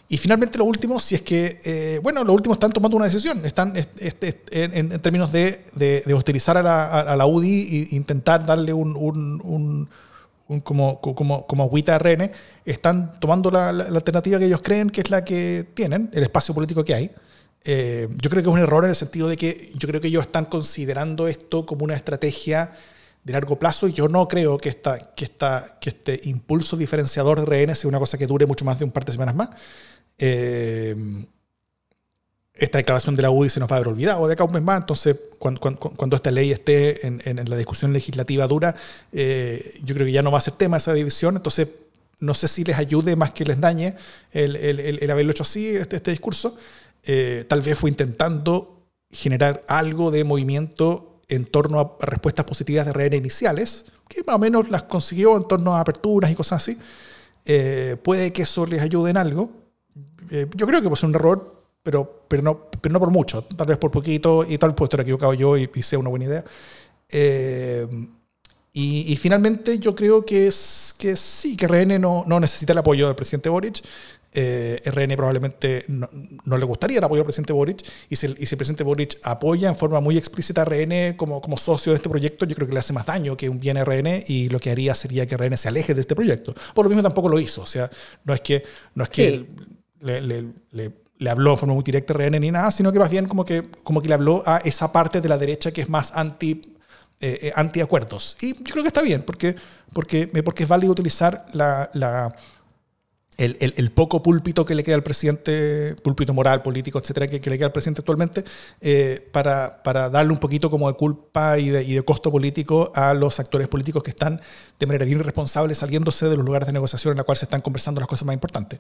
[0.07, 3.43] y, finalmente lo último, si es que, eh, bueno, los últimos están tomando una decisión,
[3.43, 8.71] están en, en, términos de, de, hostilizar a la, a la, UDI e intentar darle
[8.71, 9.89] un, un,
[10.47, 12.29] un, como, como, como agüita RN,
[12.65, 16.53] están tomando la, la, alternativa que ellos creen que es la que tienen, el espacio
[16.53, 17.11] político que hay.
[17.65, 20.07] Eh, yo creo que es un error en el sentido de que yo creo que
[20.07, 22.71] ellos están considerando esto como una estrategia
[23.23, 27.43] de largo plazo y yo no creo que, esta, que, esta, que este impulso diferenciador
[27.43, 29.49] de RN sea una cosa que dure mucho más de un par de semanas más.
[30.19, 30.95] Eh,
[32.53, 34.63] esta declaración de la UDI se nos va a haber olvidado de acá un mes
[34.63, 38.75] más, entonces cuando, cuando, esta ley esté en, en, la discusión legislativa dura,
[39.11, 41.67] eh, yo creo que ya no va a ser tema esa división, entonces
[42.19, 43.95] no sé si les ayude más que les dañe
[44.31, 46.57] el, el, el, haberlo hecho así, este, este discurso.
[47.05, 52.93] Eh, tal vez fue intentando generar algo de movimiento en torno a respuestas positivas de
[52.93, 56.77] RN iniciales, que más o menos las consiguió en torno a aperturas y cosas así.
[57.45, 59.49] Eh, puede que eso les ayude en algo.
[60.31, 63.67] Eh, yo creo que ser un error, pero, pero, no, pero no por mucho, tal
[63.67, 66.43] vez por poquito, y tal vez puedo estar equivocado yo y, sea una buena idea.
[68.73, 70.51] y, finalmente yo creo que,
[70.97, 73.83] que sí, que RN no, no necesita el apoyo del presidente Boric,
[74.35, 78.45] eh, RN probablemente no, le gustaría el apoyo al presidente Boric, y si, el, y
[78.45, 81.97] si, el, presidente Boric apoya en forma muy explícita a RN como, como socio de
[81.97, 84.49] este proyecto, yo creo que le hace más daño que un bien a RN, y
[84.49, 86.53] lo que haría sería que RN se aleje de este proyecto.
[86.73, 87.89] Por lo mismo tampoco lo hizo, o sea,
[88.25, 89.45] no es que, no es que
[90.01, 93.09] le, le, le, habló de forma muy directa a RN ni nada, sino que más
[93.09, 95.89] bien como que, como que le habló a esa parte de la derecha que es
[95.89, 96.61] más anti
[97.21, 98.37] eh, eh antiacuerdos.
[98.41, 99.55] Y yo creo que está bien, porque,
[99.93, 102.35] porque, porque es válido utilizar la, la,
[103.37, 107.67] el, poco púlpito que le queda al presidente, púlpito moral, político, etcétera, que, le queda
[107.67, 108.43] al presidente actualmente,
[108.81, 112.91] eh, para, para, darle un poquito como de culpa y de, y de, costo político
[112.95, 114.41] a los actores políticos que están
[114.79, 117.61] de manera bien irresponsable saliéndose de los lugares de negociación en la cual se están
[117.61, 118.79] conversando las cosas más importantes.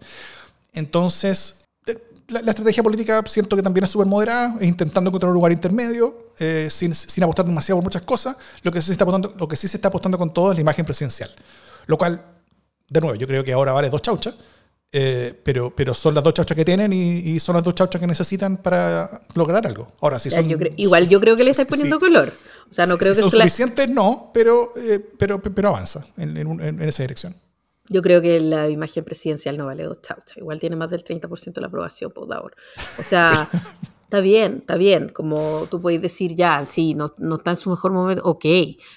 [0.73, 5.35] Entonces, eh, la, estrategia política siento que también es súper moderada, es intentando encontrar un
[5.35, 8.37] lugar intermedio, eh, sin, sin, apostar demasiado por muchas cosas.
[8.61, 10.61] Lo que, sí está apostando, lo que sí se está apostando con todo es la
[10.61, 11.33] imagen presidencial,
[11.87, 12.34] lo cual
[12.87, 14.35] de nuevo, yo creo que ahora vale dos chauchas,
[14.91, 18.07] eh, pero, pero son las dos chauchas que tienen y, son las dos chauchas que
[18.07, 19.91] necesitan para lograr algo.
[19.99, 22.33] Ahora, si son, igual yo creo que le estáis poniendo color.
[22.69, 26.81] O sea, no creo que son suficientes, no, pero, eh, pero, pero avanza en, en,
[26.81, 27.35] esa dirección.
[27.89, 30.37] Yo creo que la imagen presidencial no vale dos chauchas.
[30.37, 32.55] Igual tiene más del 30% de la aprobación por ahora.
[32.97, 33.49] O sea,
[34.15, 37.69] Está bien, está bien, como tú puedes decir ya, sí, no, no, está en su
[37.69, 38.45] mejor momento, ok,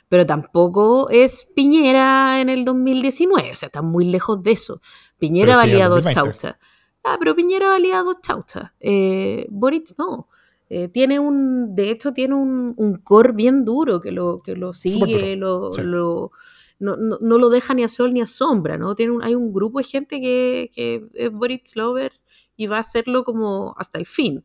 [0.08, 4.80] pero tampoco es Piñera en el 2019, o sea, está muy lejos de eso.
[5.18, 6.54] Piñera valía dos chauchas.
[7.02, 8.70] Ah, pero Piñera valía dos chauchas.
[8.78, 10.28] Eh, Boric no.
[10.70, 14.72] Eh, tiene un, de hecho, tiene un, un, core bien duro que lo, que lo
[14.72, 16.30] sigue, lo, lo
[16.78, 18.94] no, no, no, lo deja ni a sol ni a sombra, ¿no?
[18.94, 22.12] Tiene un, hay un grupo de gente que, que es Boric Lover
[22.56, 24.44] y va a hacerlo como hasta el fin.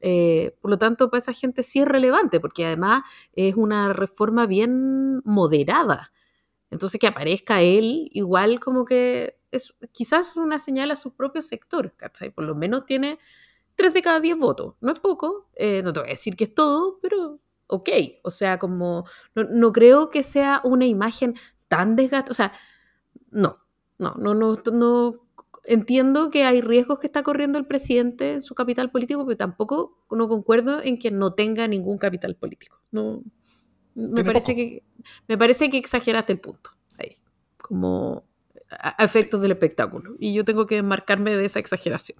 [0.00, 4.46] Eh, por lo tanto, para esa gente sí es relevante, porque además es una reforma
[4.46, 6.12] bien moderada.
[6.70, 11.94] Entonces, que aparezca él, igual como que es quizás una señal a su propio sector,
[11.96, 12.30] ¿cachai?
[12.30, 13.18] Por lo menos tiene
[13.76, 14.74] 3 de cada 10 votos.
[14.80, 17.88] No es poco, eh, no te voy a decir que es todo, pero ok.
[18.24, 21.34] O sea, como no, no creo que sea una imagen
[21.68, 22.32] tan desgastada.
[22.32, 22.52] O sea,
[23.30, 23.58] no,
[23.98, 25.27] no, no, no, no.
[25.70, 29.98] Entiendo que hay riesgos que está corriendo el presidente en su capital político, pero tampoco
[30.10, 32.80] no concuerdo en que no tenga ningún capital político.
[32.90, 33.22] No,
[33.94, 34.82] me parece, que,
[35.26, 37.18] me parece que exageraste el punto ahí,
[37.58, 38.24] como
[38.70, 40.16] a, efectos del espectáculo.
[40.18, 42.18] Y yo tengo que marcarme de esa exageración.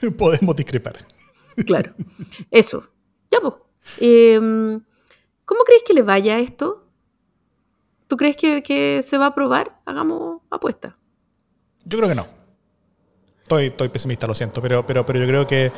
[0.16, 0.98] Podemos discrepar.
[1.66, 1.94] Claro.
[2.52, 2.88] Eso.
[3.28, 3.54] Ya, pues.
[3.98, 4.80] Em,
[5.44, 6.86] ¿Cómo crees que le vaya esto?
[8.06, 9.80] ¿Tú crees que, se va a aprobar?
[9.84, 10.96] Hagamos apuesta.
[11.84, 12.37] Yo creo que no.
[13.48, 15.72] Estoy, estoy pesimista, lo siento, pero, pero, pero yo creo que,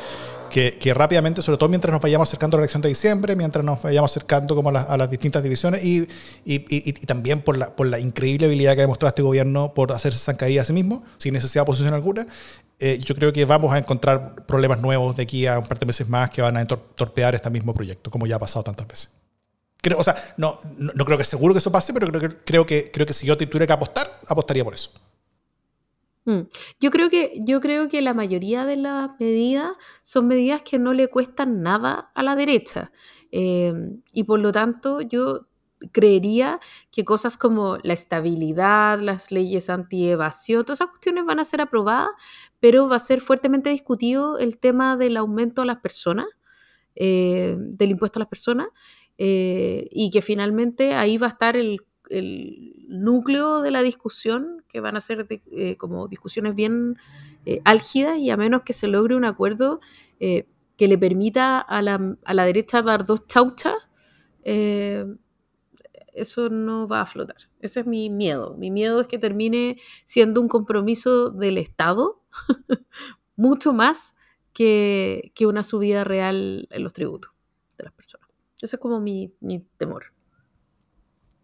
[0.49, 3.81] que, rápidamente, sobre todo mientras nos vayamos acercando a la elección de diciembre, mientras nos
[3.81, 6.01] vayamos acercando como a, las distintas divisiones y,
[6.43, 9.93] y, y, también por la, por la increíble habilidad que ha demostrado este gobierno por
[9.93, 12.27] hacerse zancadilla a sí mismo, sin necesidad de oposición alguna,
[12.77, 15.85] eh, yo creo que vamos a encontrar problemas nuevos de aquí a un par de
[15.85, 19.11] meses más que van a torpear este mismo proyecto, como ya ha pasado tantas veces.
[19.81, 22.65] Creo, o sea, no, no, creo que seguro que eso pase, pero creo que, creo
[22.65, 24.91] que, creo que si yo tuviera que apostar, apostaría por eso.
[26.25, 26.41] Mm.
[26.79, 29.71] Yo creo que, yo creo que la mayoría de las medidas
[30.03, 32.91] son medidas que no le cuestan nada a la derecha.
[33.31, 33.73] Eh,
[34.13, 35.47] y por lo tanto, yo
[35.93, 36.59] creería
[36.91, 42.09] que cosas como la estabilidad, las leyes anti-evasión, todas esas cuestiones van a ser aprobadas,
[42.59, 46.27] pero va a ser fuertemente discutido el tema del aumento a las personas,
[46.95, 48.67] eh, del impuesto a las personas,
[49.17, 51.81] eh, y que finalmente ahí va a estar el,
[52.87, 56.97] núcleo de la discusión, que van a ser eh, como discusiones bien
[57.65, 59.79] álgidas y a menos que se logre un acuerdo
[60.19, 63.73] que le permita a la, a la derecha dar dos chauchas,
[66.13, 67.37] eso no va a flotar.
[67.59, 68.55] Ese es mi miedo.
[68.57, 72.21] Mi miedo es que termine siendo un compromiso del Estado
[73.35, 74.15] mucho más
[74.53, 77.33] que, una subida real en los tributos
[77.77, 78.29] de las personas.
[78.61, 79.33] Ese es como mi,
[79.77, 80.13] temor.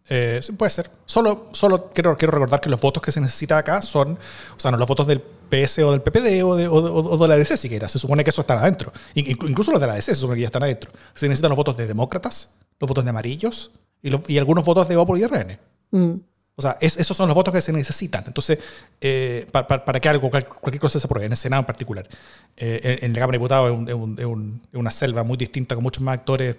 [0.08, 0.90] Eh, puede ser.
[1.04, 4.12] Solo, solo quiero, quiero recordar que los votos que se necesitan acá son,
[4.56, 7.36] o sea, no los votos del PS o del PPD o de, o, de la
[7.36, 7.88] DC siquiera.
[7.88, 8.92] Se supone que eso está adentro.
[9.14, 10.90] Incluso los de la DC se supone que ya están adentro.
[11.14, 13.70] Se necesitan los votos de demócratas, los votos de amarillos,
[14.02, 15.58] y, algunos votos de Opol y RN.
[15.90, 16.14] Mm.
[16.56, 18.24] O sea, esos son los votos que se necesitan.
[18.26, 18.58] Entonces,
[19.00, 22.08] eh, para, que algo, cualquier cosa se apruebe, en el Senado en particular.
[22.56, 24.24] Eh, en, la Cámara de Diputados es,
[24.72, 26.56] una selva muy distinta, con muchos más actores.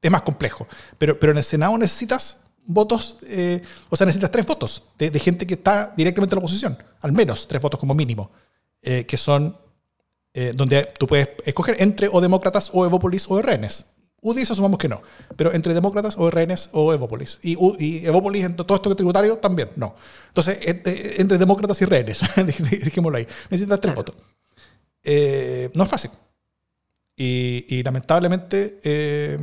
[0.00, 0.66] Es, más complejo.
[0.96, 5.20] Pero, pero en el Senado necesitas votos, eh, o sea, necesitas tres votos de, de,
[5.20, 6.78] gente que está directamente en la oposición.
[7.00, 8.30] Al menos tres votos como mínimo.
[8.80, 9.56] que son
[10.54, 13.86] donde tú puedes escoger entre o demócratas o Evopolis o RNs.
[14.20, 15.00] UDIs asumamos que no,
[15.36, 17.38] pero entre demócratas o RNs o Evópolis.
[17.42, 19.94] Y, y Evópolis, en todo esto tributario, también no.
[20.28, 22.22] Entonces, entre, demócratas y RNs,
[22.84, 24.16] dijémoslo ahí, necesitas tres votos.
[25.04, 26.10] Eh, no es fácil.
[27.16, 29.38] Y, lamentablemente, eh,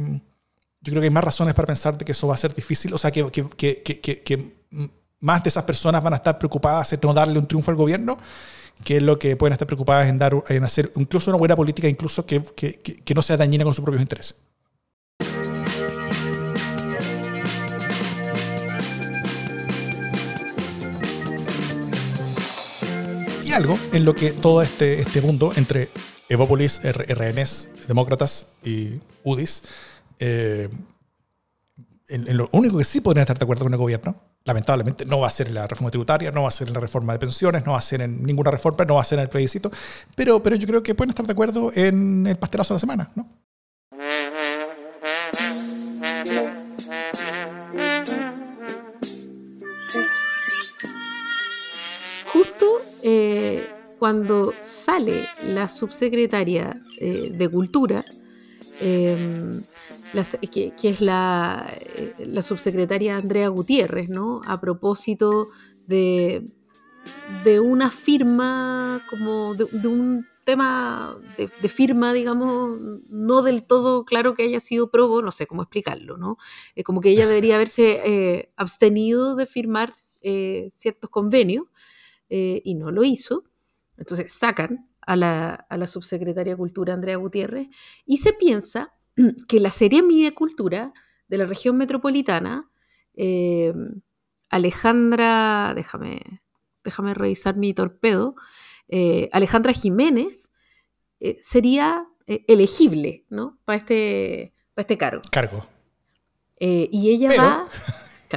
[0.85, 2.93] yo creo que hay más razones para pensar que eso va a ser difícil.
[2.93, 4.55] O sea, que,
[5.19, 8.19] más de esas personas van a estar preocupadas en no darle un triunfo al gobierno
[8.83, 11.87] que es lo que pueden estar preocupadas en, dar, en hacer incluso una buena política,
[11.87, 12.43] incluso que,
[13.15, 14.35] no sea dañina con sus propios intereses.
[23.53, 25.87] algo en lo que todo este, este mundo entre
[26.27, 29.63] Evópolis, RNs, demócratas y UDIs,
[30.19, 30.69] eh,
[32.07, 35.27] en, lo único que sí podrían estar de acuerdo con el gobierno, lamentablemente, no va
[35.27, 37.79] a ser la reforma tributaria, no va a ser la reforma de pensiones, no va
[37.79, 39.71] a ser en ninguna reforma, no va a ser en el plebiscito,
[40.15, 43.11] pero, pero yo creo que pueden estar de acuerdo en el pastelazo de la semana,
[43.15, 43.27] ¿no?
[54.05, 58.05] cuando sale la subsecretaria eh, de Cultura,
[60.13, 64.41] em, que, es la, eh, la, subsecretaria Andrea Gutiérrez, ¿no?
[64.45, 65.47] A propósito
[65.87, 66.43] de,
[67.43, 74.43] de una firma, como de, un tema de, firma, digamos, no del todo claro que
[74.43, 76.37] haya sido probo, no sé cómo explicarlo, ¿no?
[76.75, 79.93] Eh, como que ella debería haberse abstenido de firmar
[80.71, 81.65] ciertos convenios
[82.29, 83.43] y no lo hizo.
[83.97, 87.69] Entonces sacan a la, subsecretaria de Cultura, Andrea Gutiérrez,
[88.05, 88.93] y se piensa
[89.47, 90.93] que la serie de Cultura
[91.27, 92.69] de la región metropolitana,
[93.15, 93.73] eh,
[94.49, 96.41] Alejandra, déjame,
[96.83, 98.35] déjame revisar mi torpedo,
[98.87, 100.51] eh, Alejandra Jiménez
[101.19, 103.59] eh, sería elegible ¿no?
[103.65, 105.21] para este, este cargo.
[105.31, 105.67] Cargo.
[106.59, 107.65] y ella va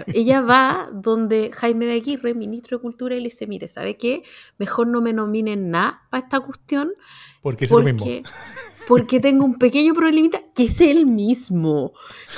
[0.07, 4.22] ella va donde Jaime de Aguirre, ministro de Cultura, y le dice, mire, ¿sabe qué?
[4.59, 6.92] Mejor no me nominen nada para esta cuestión.
[7.42, 8.07] Porque es lo mismo.
[8.89, 11.93] Porque tengo un pequeño problemita que es el mismo.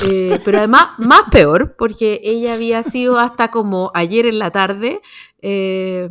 [0.04, 5.00] Eh, pero además, más peor, porque ella había sido hasta como ayer en la tarde
[5.42, 6.10] eh,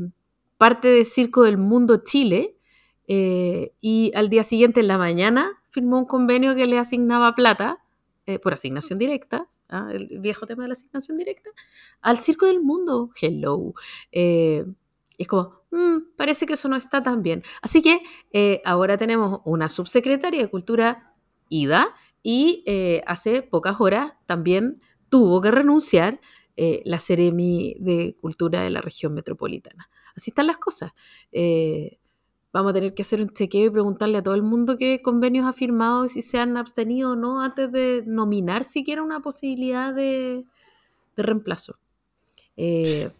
[0.57, 2.55] parte del Circo del Mundo Chile
[3.07, 7.83] eh, y al día siguiente en la mañana firmó un convenio que le asignaba plata
[8.43, 9.89] por asignación directa ¿ah?
[9.91, 11.49] el viejo tema de la asignación directa,
[12.01, 13.09] al Circo del Mundo.
[13.19, 13.73] Hello.
[15.19, 17.43] Es como, mm, parece que eso no está tan bien.
[17.61, 18.01] Así que
[18.31, 21.13] eh, ahora tenemos una subsecretaria de Cultura,
[21.49, 21.93] Ida,
[22.23, 26.19] y eh, hace pocas horas también tuvo que renunciar
[26.83, 29.89] la Seremi de Cultura de la región metropolitana.
[30.13, 30.91] Así están las cosas
[32.51, 35.45] vamos a tener que hacer un chequeo y preguntarle a todo el mundo qué convenios
[35.45, 39.93] ha firmado y si se han abstenido o no antes de nominar siquiera una posibilidad
[39.93, 40.45] de,
[41.15, 41.77] reemplazo.
[42.55, 43.11] Eh,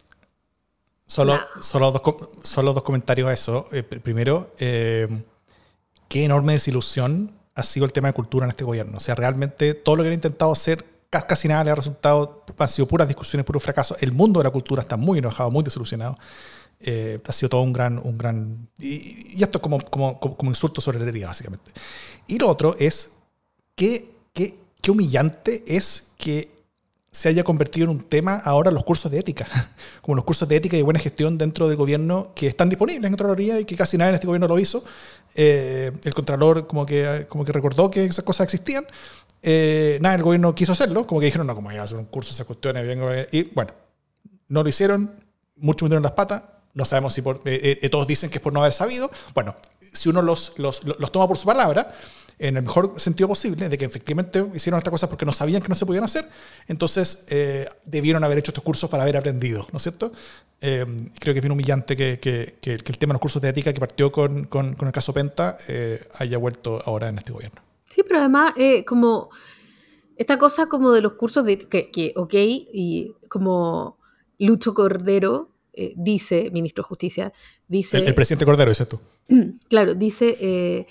[1.10, 2.02] solo, solo, dos,
[2.44, 3.68] solo, dos, comentarios a eso.
[3.72, 5.08] Eh, primero, eh,
[6.08, 8.98] qué enorme desilusión ha sido el tema de cultura en este gobierno.
[8.98, 12.70] O sea, realmente todo lo que han intentado hacer casi nada le ha resultado, han
[12.70, 13.98] sido puras discusiones, puro fracaso.
[14.00, 16.18] El mundo de la cultura está muy enojado, muy desilusionado.
[16.80, 18.00] Eh, ha sido todo un gran...
[18.02, 21.72] Un gran y, esto como, como, como, insulto sobre la herida, básicamente.
[22.28, 23.14] Y lo otro es
[23.76, 26.59] qué, qué, qué humillante es que
[27.12, 29.48] se haya convertido en un tema ahora los cursos de ética,
[30.02, 33.12] como los cursos de ética y buena gestión dentro del gobierno que están disponibles en
[33.12, 34.84] Contraloría y que casi nadie en este gobierno lo hizo.
[35.36, 38.86] Eh, el Contralor como que, como que recordó que esas cosas existían.
[39.42, 42.06] Eh, nada, el gobierno quiso hacerlo, como que dijeron, no, como hay a hacer un
[42.06, 42.86] curso, esas cuestiones,
[43.32, 43.72] y bueno,
[44.50, 45.12] no lo hicieron,
[45.56, 46.44] muchos metieron las patas,
[46.74, 49.12] no sabemos si por, eh, eh, todos dicen que es por no haber sabido.
[49.34, 49.56] Bueno,
[49.94, 51.94] si uno los, los, los, toma por su palabra,
[52.40, 55.68] en el mejor sentido posible, de que efectivamente hicieron estas cosas porque no sabían que
[55.68, 56.26] no se podían hacer,
[56.68, 57.26] entonces
[57.86, 60.12] debieron haber hecho estos cursos para haber aprendido, ¿no es cierto?
[60.60, 63.74] creo que es bien humillante que, que, que, el tema de los cursos de ética
[63.74, 65.58] que partió con, con, con el caso Penta
[66.18, 67.62] haya vuelto ahora en este gobierno.
[67.90, 68.54] Sí, pero además,
[68.86, 69.30] como
[70.20, 73.98] esta cosa como de los cursos de que, que ok, y como
[74.38, 77.34] Lucho Cordero eh, dice, ministro de Justicia,
[77.70, 78.00] dice...
[78.00, 79.00] El, presidente Cordero, dice tú.
[79.70, 80.88] Claro, dice, eh,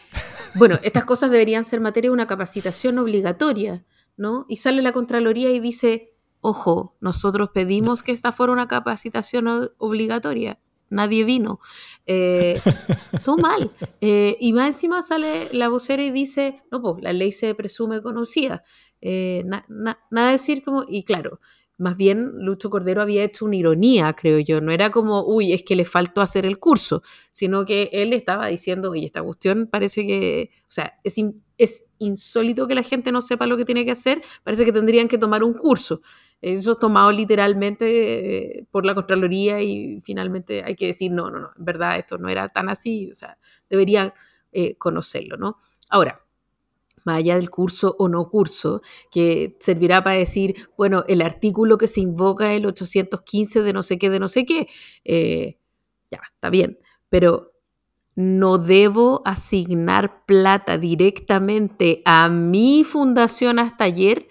[0.54, 3.84] bueno, estas cosas deberían ser materia de una capacitación obligatoria,
[4.16, 4.46] ¿no?
[4.48, 10.60] Y sale la Contraloría y dice, ojo, nosotros pedimos que esta fuera una capacitación obligatoria,
[10.88, 11.60] nadie vino.
[12.06, 12.60] Eh,
[13.24, 13.70] todo mal.
[14.00, 18.62] y más encima sale la vocera y dice, no, pues la ley se presume conocida.
[19.02, 21.40] nada decir como, y claro,
[21.78, 24.60] más bien, Lucho Cordero había hecho una ironía, creo yo.
[24.60, 28.48] No era como, uy, es que le faltó hacer el curso, sino que él estaba
[28.48, 31.16] diciendo, oye, esta cuestión parece que, o sea, es,
[31.56, 35.06] es insólito que la gente no sepa lo que tiene que hacer, parece que tendrían
[35.06, 36.02] que tomar un curso.
[36.40, 41.38] Eso es tomado literalmente eh, por la Contraloría y finalmente hay que decir, no, no,
[41.38, 43.38] no, en verdad esto no era tan así, o sea,
[43.70, 44.12] deberían
[44.52, 45.58] eh, conocerlo, ¿no?
[45.90, 46.24] Ahora,
[47.08, 51.86] más allá del curso o no curso, que servirá para decir, bueno, el artículo que
[51.86, 54.68] se invoca el 815 de no sé qué, de no sé qué,
[55.04, 55.58] eh,
[56.10, 56.78] ya, está bien,
[57.08, 57.52] pero
[58.14, 64.28] no debo asignar plata directamente a mi fundación hasta ayer.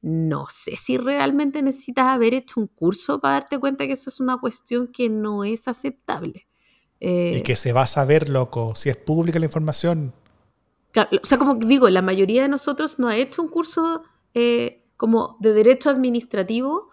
[0.00, 4.20] No sé si realmente necesitas haber hecho un curso para darte cuenta que eso es
[4.20, 6.46] una cuestión que no es aceptable.
[6.98, 10.14] y eh, que se va a saber, loco, si es pública la información
[10.94, 14.02] o sea, como digo, la mayoría de nosotros no ha hecho un curso
[14.34, 16.90] eh, como de derecho administrativo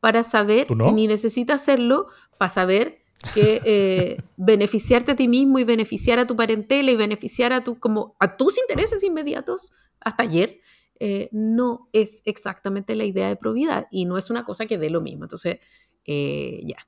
[0.00, 2.06] para saber, ni necesita hacerlo
[2.38, 3.02] para saber
[3.34, 7.78] que eh, beneficiarte a ti mismo y beneficiar a tu parentela y beneficiar a, tu,
[7.78, 10.60] como, a tus intereses inmediatos hasta ayer,
[10.98, 14.90] eh, no es exactamente la idea de probidad y no es una cosa que dé
[14.90, 15.24] lo mismo.
[15.24, 15.58] Entonces,
[16.06, 16.86] ya,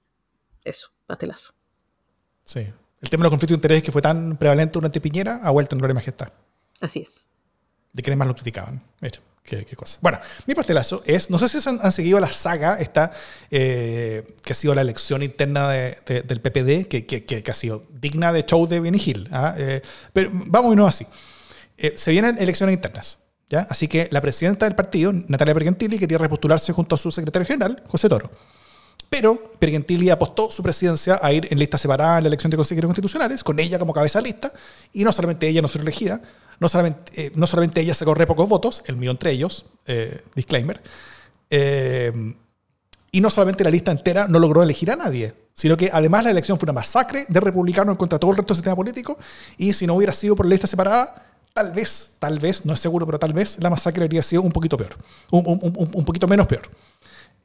[0.65, 1.55] eso, patelazo.
[2.45, 2.67] Sí,
[3.03, 5.75] el tema de los conflictos de interés que fue tan prevalente durante Piñera ha vuelto
[5.75, 6.29] en gloria y majestad.
[6.81, 7.27] Así es.
[7.93, 8.81] ¿De quiénes más lo criticaban?
[9.01, 9.99] Mira, qué, cosa.
[10.01, 13.13] Bueno, mi pastelazo es, no sé si han, han seguido la saga esta,
[13.51, 18.47] eh, que ha sido la elección interna del PPD, que, que, ha sido digna de
[18.47, 19.29] show de Benny Hill.
[19.33, 19.55] ¿ah?
[19.59, 19.83] Eh,
[20.13, 21.05] pero vamos y no así.
[21.77, 23.19] Eh, se vienen elecciones internas.
[23.51, 23.67] ¿ya?
[23.69, 27.83] Así que la presidenta del partido, Natalia Bergentili, quería repostularse junto a su secretario general,
[27.89, 28.31] José Toro.
[29.13, 32.89] Pero Pergentili apostó su presidencia a ir en lista separada en la elección de consejeros
[32.89, 34.51] constitucionales, con ella como cabeza de lista,
[34.91, 36.23] y no solamente ella no fue elegida,
[36.59, 40.23] no solamente, eh, no solamente ella sacó re pocos votos, el mío entre ellos, eh,
[40.35, 40.83] disclaimer,
[41.51, 42.11] eh,
[43.11, 46.31] y no solamente la lista entera no logró elegir a nadie, sino que además la
[46.31, 49.19] elección fue una masacre de republicanos contra todo el resto del sistema político,
[49.59, 52.81] y si no hubiera sido por la lista separada, tal vez, tal vez, no es
[52.81, 54.97] seguro, pero tal vez la masacre habría sido un poquito peor,
[55.31, 56.63] un, un, un poquito menos peor.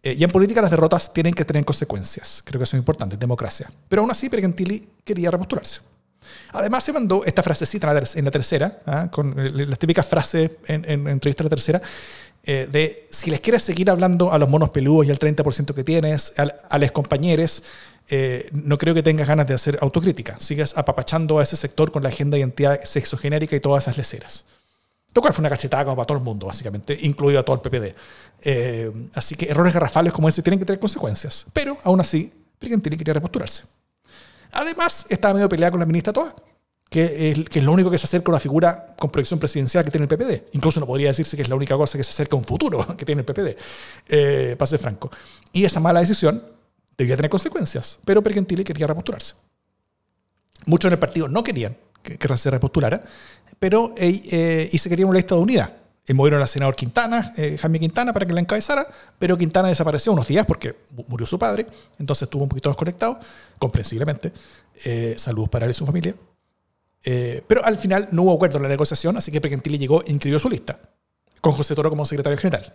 [0.07, 2.41] Eh, y en política las derrotas tienen que tener consecuencias.
[2.45, 3.69] Creo que eso es importante, democracia.
[3.89, 5.81] Pero aún así, Pergentili quería repostularse.
[6.53, 9.09] Además se mandó esta frasecita en la tercera, ¿ah?
[9.11, 11.81] con las típicas frases en, en, entrevista a la tercera,
[12.41, 15.83] eh, de si les quieres seguir hablando a los monos peludos y al 30% que
[15.83, 17.63] tienes, a, los compañeros,
[18.07, 20.37] eh, no creo que tengas ganas de hacer autocrítica.
[20.39, 24.45] Sigues apapachando a ese sector con la agenda de identidad sexogenérica y todas esas leceras.
[25.13, 27.61] Lo cual fue una cachetada como para todo el mundo, básicamente, incluido a todo el
[27.61, 27.95] PPD.
[28.41, 31.45] Eh, así que errores garrafales como ese tienen que tener consecuencias.
[31.53, 33.63] Pero, aún así, Brigantini quería reposturarse.
[34.51, 36.35] Además, estaba medio peleada con la ministra Toa,
[36.89, 39.83] que es, que es, lo único que se acerca a una figura con proyección presidencial
[39.83, 40.53] que tiene el PPD.
[40.53, 42.85] Incluso no podría decirse que es la única cosa que se acerca a un futuro
[42.97, 43.57] que tiene el PPD,
[44.07, 45.11] eh, para franco.
[45.51, 46.41] Y esa mala decisión
[46.97, 49.35] debía tener consecuencias, pero Pergentili quería repostularse.
[50.65, 53.03] Muchos en el partido no querían que, que se repostulara,
[53.59, 55.73] pero eh, y se quería una lista de unidad.
[56.07, 58.87] El movieron al senador Quintana, eh, Jaime Quintana, para que la encabezara,
[59.19, 60.73] pero Quintana desapareció unos días porque
[61.09, 61.67] murió su padre,
[61.99, 63.19] entonces estuvo un poquito desconectado,
[63.59, 64.31] comprensiblemente.
[64.85, 66.15] Eh, saludos para él y su familia.
[67.03, 70.11] Eh, pero al final no hubo acuerdo en la negociación, así que Pergentili llegó e
[70.11, 70.79] inscribió su lista,
[71.41, 72.73] con José Toro como secretario general.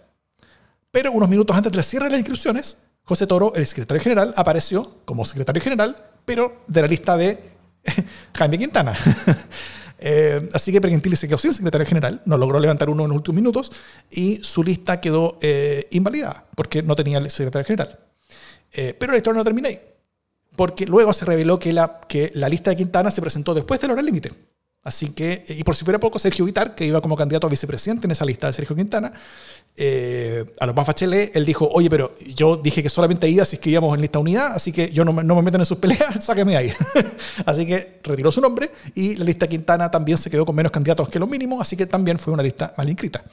[0.91, 4.99] Pero unos minutos antes del cierre de las inscripciones, José Toro, el secretario general, apareció
[5.07, 7.39] como secretario general, pero de la lista de
[8.35, 8.95] Jaime Quintana.
[10.05, 13.19] Eh, así que Pergentili se quedó sin secretario general, no logró levantar uno en los
[13.19, 13.73] últimos minutos
[14.11, 18.01] y su lista quedó eh, invalidada porque no tenía el secretario general.
[18.73, 19.79] Eh, pero la historia no termina ahí,
[20.57, 23.93] porque luego se reveló que la, que la lista de Quintana se presentó después del
[23.93, 24.33] hora límite.
[24.85, 28.07] Así que, y por si fuera poco, Sergio Guitar, que iba como candidato a vicepresidente
[28.07, 29.13] en esa lista de Sergio Quintana,
[29.77, 33.57] eh, a los más facheles, él dijo, oye, pero yo dije que solamente iba si
[33.57, 35.79] es que íbamos en lista unidad, así que yo no no me metan en sus
[35.79, 36.73] peleas, sáqueme ahí.
[37.47, 41.09] así que retiró su nombre y la lista Quintana también se quedó con menos candidatos
[41.09, 43.25] que lo mínimo, así que también fue una lista mal inscrita.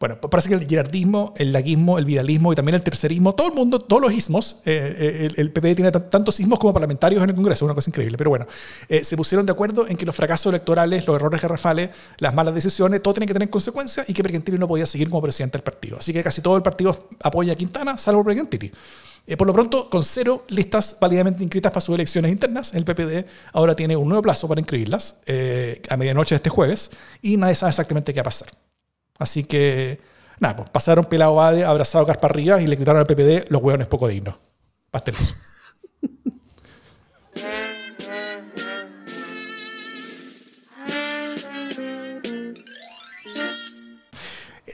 [0.00, 3.54] Bueno, parece que el girardismo, el laguismo, el vidalismo y también el tercerismo, todo el
[3.54, 7.28] mundo, todos los ismos, eh, eh, el, el, PP tiene tantos ismos como parlamentarios en
[7.28, 8.46] el Congreso, una cosa increíble, pero bueno,
[8.88, 12.54] eh, se pusieron de acuerdo en que los fracasos electorales, los errores garrafales, las malas
[12.54, 15.64] decisiones, todo tiene que tener consecuencias y que Pergentili no podía seguir como presidente del
[15.64, 15.98] partido.
[15.98, 18.72] Así que casi todo el partido apoya a Quintana, salvo Pergentili.
[19.36, 23.76] por lo pronto, con cero listas válidamente inscritas para sus elecciones internas, el PPD ahora
[23.76, 25.16] tiene un nuevo plazo para inscribirlas
[25.90, 26.90] a medianoche de este jueves
[27.20, 28.48] y nadie sabe exactamente qué va a pasar.
[29.20, 30.00] Así que,
[30.38, 33.86] nada, pues pasaron pelado Bade, abrazado Carpa arriba y le gritaron al PPD los hueones
[33.86, 34.34] poco dignos.
[34.90, 35.34] Pastelazo.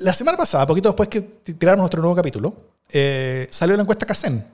[0.01, 2.55] La semana pasada, poquito después que tiraron nuestro nuevo capítulo,
[2.89, 4.47] eh, salió la encuesta CACEN,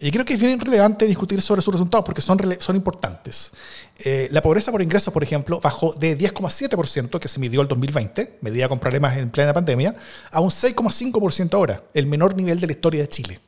[0.00, 3.52] y creo que es bien relevante discutir sobre sus resultados porque son, importantes.
[3.98, 8.38] Eh, la pobreza por ingresos, por ejemplo, bajó de 10,7% que se midió el 2020,
[8.42, 9.96] medida con problemas en plena pandemia,
[10.30, 13.40] a un 6,5% ahora, el menor nivel de la historia de Chile.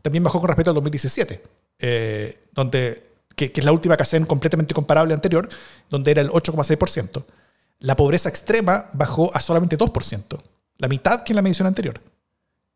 [0.00, 1.42] También bajó con respecto al 2017,
[1.80, 5.48] eh, donde, que, que, es la última CACEN completamente comparable anterior,
[5.90, 7.24] donde era el 8,6%.
[7.80, 10.40] La pobreza extrema bajó a solamente 2%,
[10.78, 12.00] la mitad que en la medición anterior.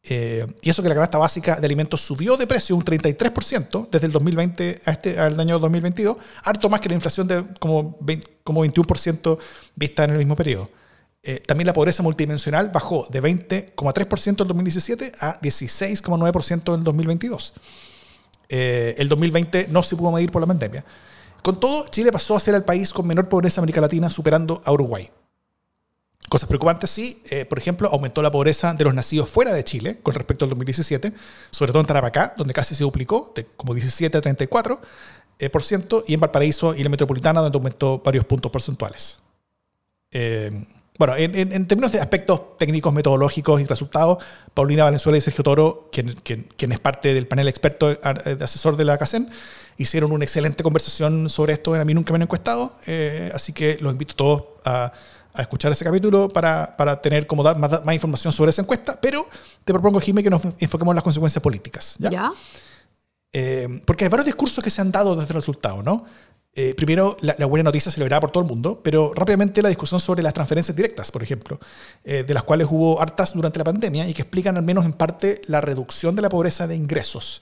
[0.06, 4.06] Eh, y eso que la canasta básica de alimentos subió de precio un 33% desde
[4.06, 8.28] el 2020 a este, al año 2022, harto más que la inflación de como, 20,
[8.44, 9.38] como 21%
[9.74, 10.68] vista en el mismo periodo.
[11.22, 17.54] Eh, también la pobreza multidimensional bajó de 20,3% en 2017 a 16,9% en 2022.
[18.50, 20.84] Eh, el 2020 no se pudo medir por la pandemia.
[21.42, 24.60] Con todo, Chile pasó a ser el país con menor pobreza en América Latina, superando
[24.66, 25.08] a Uruguay.
[26.34, 27.22] Cosas preocupantes, sí.
[27.30, 30.48] Eh, por ejemplo, aumentó la pobreza de los nacidos fuera de Chile con respecto al
[30.48, 31.12] 2017,
[31.52, 34.80] sobre todo en Tarapacá, donde casi se duplicó, de como 17 a 34%,
[35.38, 39.20] eh, por ciento, y en Valparaíso y la metropolitana, donde aumentó varios puntos porcentuales.
[40.10, 40.50] Eh,
[40.98, 44.18] bueno, en, términos de aspectos técnicos, metodológicos y resultados,
[44.54, 48.84] Paulina Valenzuela y Sergio Toro, quien, quien, es parte del panel experto de asesor de
[48.84, 49.30] la CACEN,
[49.76, 52.72] hicieron una excelente conversación sobre esto A mí nunca me han encuestado,
[53.32, 54.92] así que los invito todos a
[55.34, 59.28] a escuchar ese capítulo para, para tener como más, más, información sobre esa encuesta, pero
[59.64, 61.96] te propongo, Jimé, que nos enfoquemos en las consecuencias políticas.
[61.98, 62.32] ¿Ya?
[63.32, 66.04] Eh, porque hay varios discursos que se han dado desde el resultado, ¿no?
[66.54, 70.22] Eh, primero, la, buena noticia celebrada por todo el mundo, pero rápidamente la discusión sobre
[70.22, 71.58] las transferencias directas, por ejemplo,
[72.04, 74.92] eh, de las cuales hubo hartas durante la pandemia y que explican al menos en
[74.92, 77.40] parte la reducción de la pobreza de ingresos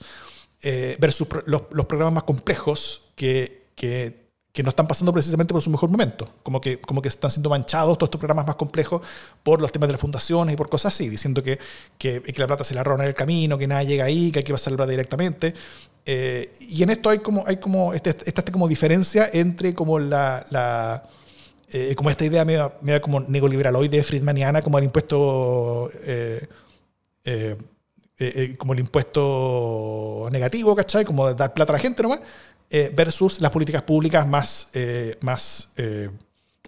[0.97, 4.22] versus los, los, programas más complejos que, que
[4.53, 7.49] que no están pasando precisamente por su mejor momento, como que, como que están siendo
[7.49, 9.01] manchados todos estos programas más complejos
[9.41, 11.57] por los temas de las fundaciones y por cosas así, diciendo que,
[11.97, 14.39] que, que la plata se la roban en el camino, que nada llega ahí, que
[14.39, 15.55] hay que pasar la plata directamente.
[16.05, 20.45] Eh, y en esto hay como, hay como este, esta, como diferencia entre como la,
[20.51, 21.03] la
[21.71, 26.47] eh, como esta idea media, media como neoliberaloide friedmaniana, como el impuesto eh,
[28.57, 31.03] como el impuesto negativo, ¿cachai?
[31.03, 32.21] Como dar plata a la gente nomás,
[32.69, 34.69] versus las políticas públicas más,
[35.21, 35.73] más,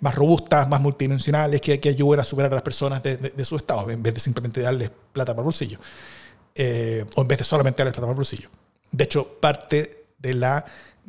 [0.02, 3.56] más robustas, más multidimensionales, que, que ayuden a superar a las personas de, de, su
[3.56, 7.82] estado, en vez de simplemente darles plata para el bolsillo, o en vez de solamente
[7.82, 8.50] darles plata para el bolsillo.
[8.92, 10.66] De hecho, parte de la,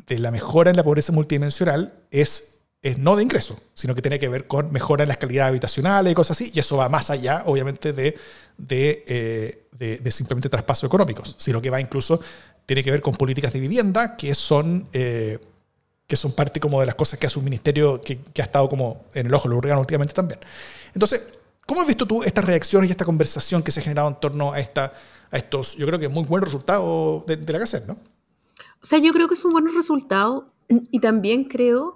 [0.07, 2.57] de la mejora en la pobreza multidimensional es
[2.87, 6.13] es no de ingreso, sino que tiene que ver con mejora en las calidades habitacionales
[6.13, 8.17] y cosas así, y eso va más allá, obviamente, de,
[8.57, 12.21] de, de, simplemente traspasos económicos, sino que va incluso,
[12.67, 15.39] tiene que ver con políticas de vivienda, que son, eh,
[16.07, 18.69] que son parte como de las cosas que hace un ministerio que, que ha estado
[18.69, 20.41] como en el ojo de los órganos últimamente también.
[20.93, 24.17] Entonces, ¿cómo has visto tú estas reacciones y esta conversación que se ha generado en
[24.17, 24.93] torno a, esta,
[25.31, 27.97] a estos, yo creo que muy buenos resultados de, de la CACER, ¿no?
[28.83, 31.95] O sea, yo creo que es un buen resultado y también creo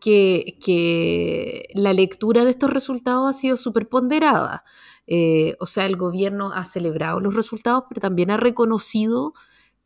[0.00, 4.64] que, que, la lectura de estos resultados ha sido súper ponderada.
[5.06, 9.34] Eh, o sea, el gobierno ha celebrado los resultados, pero también ha reconocido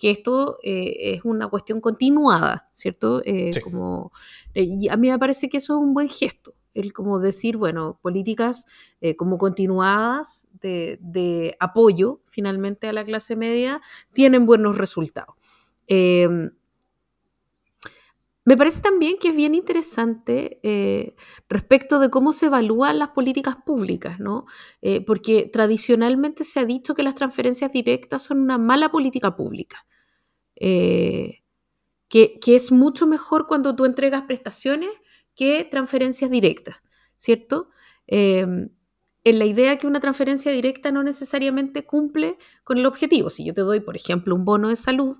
[0.03, 3.23] que esto eh, es una cuestión continuada, ¿cierto?
[3.25, 4.11] Eh, como,
[4.91, 8.67] a mí me parece que eso es un buen gesto, el como decir, bueno, políticas
[9.17, 13.81] como continuadas de, de, apoyo finalmente a la clase media
[14.13, 15.37] tienen buenos resultados.
[18.45, 21.15] Me parece también que es bien interesante eh,
[21.49, 24.47] respecto de cómo se evalúan las políticas públicas, ¿no?
[24.81, 29.87] Eh, porque tradicionalmente se ha dicho que las transferencias directas son una mala política pública,
[30.57, 31.43] eh,
[32.09, 34.91] que, es mucho mejor cuando tú entregas prestaciones
[35.35, 36.77] que transferencias directas,
[37.17, 37.69] ¿cierto?
[39.25, 43.31] en la idea que una transferencia directa no necesariamente cumple con el objetivo.
[43.31, 45.17] Si yo te doy, por ejemplo, un bono de salud,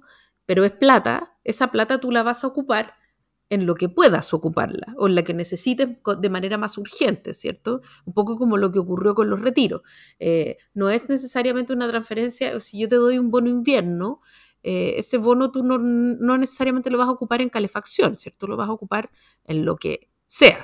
[0.47, 2.95] pero es plata, esa plata tú la vas a ocupar
[3.49, 7.83] en lo que puedas ocuparla o en la que necesites de manera más urgente, ¿cierto?
[8.07, 9.83] Un poco como lo que ocurrió con los retiros.
[10.19, 14.23] Eh, no es necesariamente una transferencia, si yo te doy un bono invierno,
[14.63, 15.79] eh, ese bono tú no,
[16.39, 18.47] necesariamente lo vas a ocupar en calefacción, ¿cierto?
[18.47, 19.11] Lo vas a ocupar
[19.45, 20.59] en lo que sea.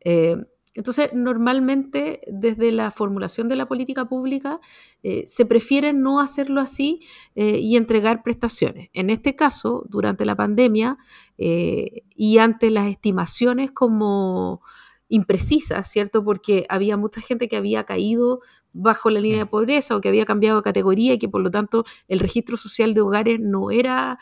[0.00, 0.36] Eh,
[0.74, 4.60] entonces, normalmente desde la formulación de la política pública
[5.02, 7.00] eh, se prefiere no hacerlo así
[7.34, 8.88] y entregar prestaciones.
[8.92, 10.98] En este caso, durante la pandemia
[11.36, 14.62] y ante las estimaciones como
[15.08, 16.24] imprecisas, ¿cierto?
[16.24, 18.40] Porque había mucha gente que había caído
[18.72, 21.50] bajo la línea de pobreza o que había cambiado de categoría y que por lo
[21.50, 24.18] tanto el registro social de hogares no era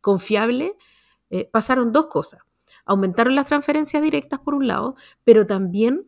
[0.00, 0.74] confiable,
[1.52, 2.40] pasaron dos cosas
[2.86, 6.06] aumentaron las transferencias directas por un lado, pero también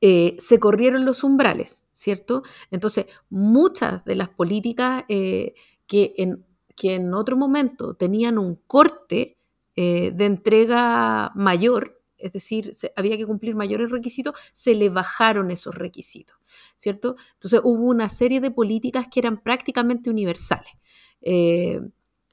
[0.00, 2.42] eh, se corrieron los umbrales, ¿cierto?
[2.70, 5.54] Entonces, muchas de las políticas eh,
[5.86, 9.36] que, en, que en otro momento tenían un corte
[9.74, 15.74] eh, de entrega mayor, es decir, había que cumplir mayores requisitos, se le bajaron esos
[15.74, 16.36] requisitos,
[16.76, 17.16] ¿cierto?
[17.34, 20.72] Entonces hubo una serie de políticas que eran prácticamente universales.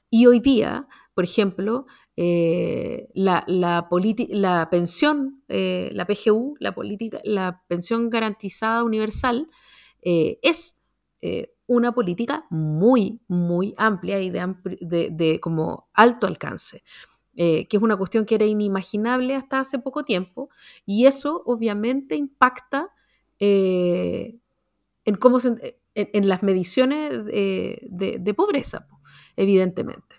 [0.08, 3.46] y hoy día por ejemplo, eh, la,
[4.70, 9.48] pensión, eh, la PGU, la, política, la pensión garantizada universal,
[10.02, 10.76] eh, es
[11.66, 16.82] una política muy, muy amplia y de, de, como alto alcance.
[17.36, 20.48] Que es una cuestión que era inimaginable hasta hace poco tiempo,
[20.86, 22.88] y eso obviamente impacta
[23.38, 24.40] en,
[25.20, 25.38] cómo
[25.94, 28.86] en, las mediciones de pobreza,
[29.36, 30.16] evidentemente.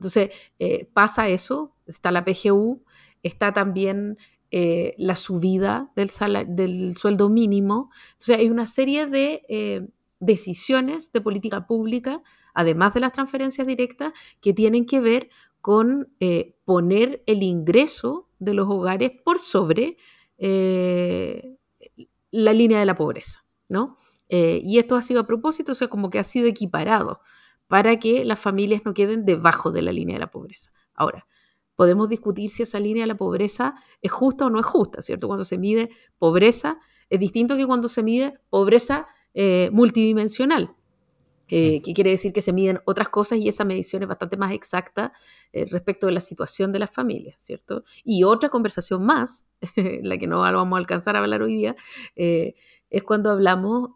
[0.00, 2.82] Entonces, eh, pasa eso, está la PGU,
[3.22, 4.16] está también
[4.50, 6.08] eh, la subida del,
[6.56, 7.90] del, sueldo mínimo.
[8.12, 9.86] Entonces, hay una serie de eh,
[10.18, 12.22] decisiones de política pública,
[12.54, 15.28] además de las transferencias directas, que tienen que ver
[15.60, 16.14] con
[16.64, 19.96] poner el ingreso de los hogares por sobre
[22.30, 23.98] la línea de la pobreza, ¿no?
[24.28, 27.20] y esto ha sido a propósito, o sea, como que ha sido equiparado
[27.70, 30.72] para que las familias no queden debajo de la línea de la pobreza.
[30.92, 31.28] Ahora,
[31.76, 35.28] podemos discutir si esa línea de la pobreza es justa o no es justa, ¿cierto?
[35.28, 35.88] Cuando se mide
[36.18, 40.74] pobreza, es distinto que cuando se mide pobreza eh, multidimensional,
[41.50, 44.52] eh, que quiere decir que se miden otras cosas y esa medición es bastante más
[44.52, 45.12] exacta
[45.52, 47.84] eh, respecto de la situación de las familias, ¿cierto?
[48.04, 49.46] Y otra conversación más,
[50.02, 51.76] la que no vamos a alcanzar a hablar hoy día,
[52.16, 53.90] es cuando hablamos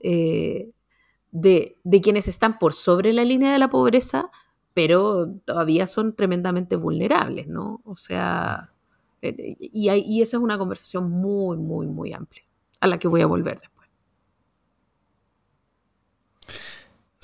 [1.34, 4.30] de, quienes están por sobre la línea de la pobreza,
[4.72, 7.80] pero todavía son tremendamente vulnerables, ¿no?
[7.84, 8.72] O sea,
[9.20, 12.44] eh, y, y esa es una conversación muy, muy, muy amplia,
[12.80, 13.73] a la que voy a volver después.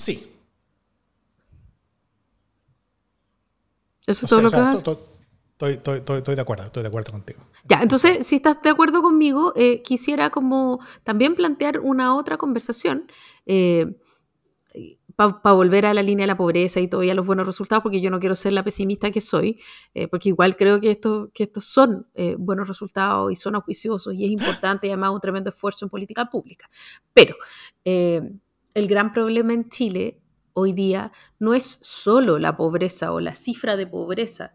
[0.01, 0.27] Sí.
[4.07, 4.57] Eso es todo lo que
[5.69, 7.39] Estoy, de acuerdo, estoy de acuerdo contigo.
[7.65, 13.11] Ya, entonces, si estás de acuerdo conmigo, eh, quisiera como también plantear una otra conversación,
[13.45, 13.95] eh,
[15.15, 18.09] para volver a la línea de la pobreza y todavía los buenos resultados, porque yo
[18.09, 19.59] no quiero ser la pesimista que soy,
[19.93, 24.13] eh, porque igual creo que, esto, que estos son eh, buenos resultados y son auspiciosos
[24.13, 26.69] y es importante y además un tremendo esfuerzo en política pública.
[27.13, 27.35] Pero
[27.85, 28.21] eh,
[28.73, 30.21] el gran problema en Chile
[30.53, 34.53] hoy día no es solo la pobreza o la cifra de pobreza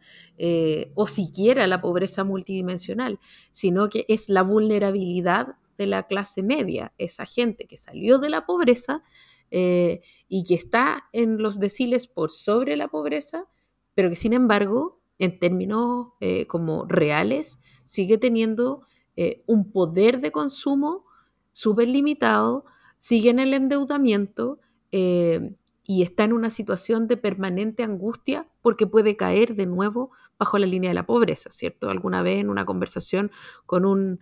[0.94, 3.18] o siquiera la pobreza multidimensional,
[3.50, 8.46] sino que es la vulnerabilidad de la clase media, esa gente que salió de la
[8.46, 9.02] pobreza
[9.50, 13.46] eh, y que está en los deciles por sobre la pobreza,
[13.94, 18.82] pero que sin embargo, en términos eh, como reales, sigue teniendo
[19.16, 21.04] eh, un poder de consumo
[21.52, 22.64] súper limitado,
[22.96, 29.54] sigue en el endeudamiento y está en una situación de permanente angustia porque puede caer
[29.54, 31.90] de nuevo bajo la línea de la pobreza, ¿cierto?
[31.90, 33.30] Alguna vez en una conversación
[33.66, 34.20] con un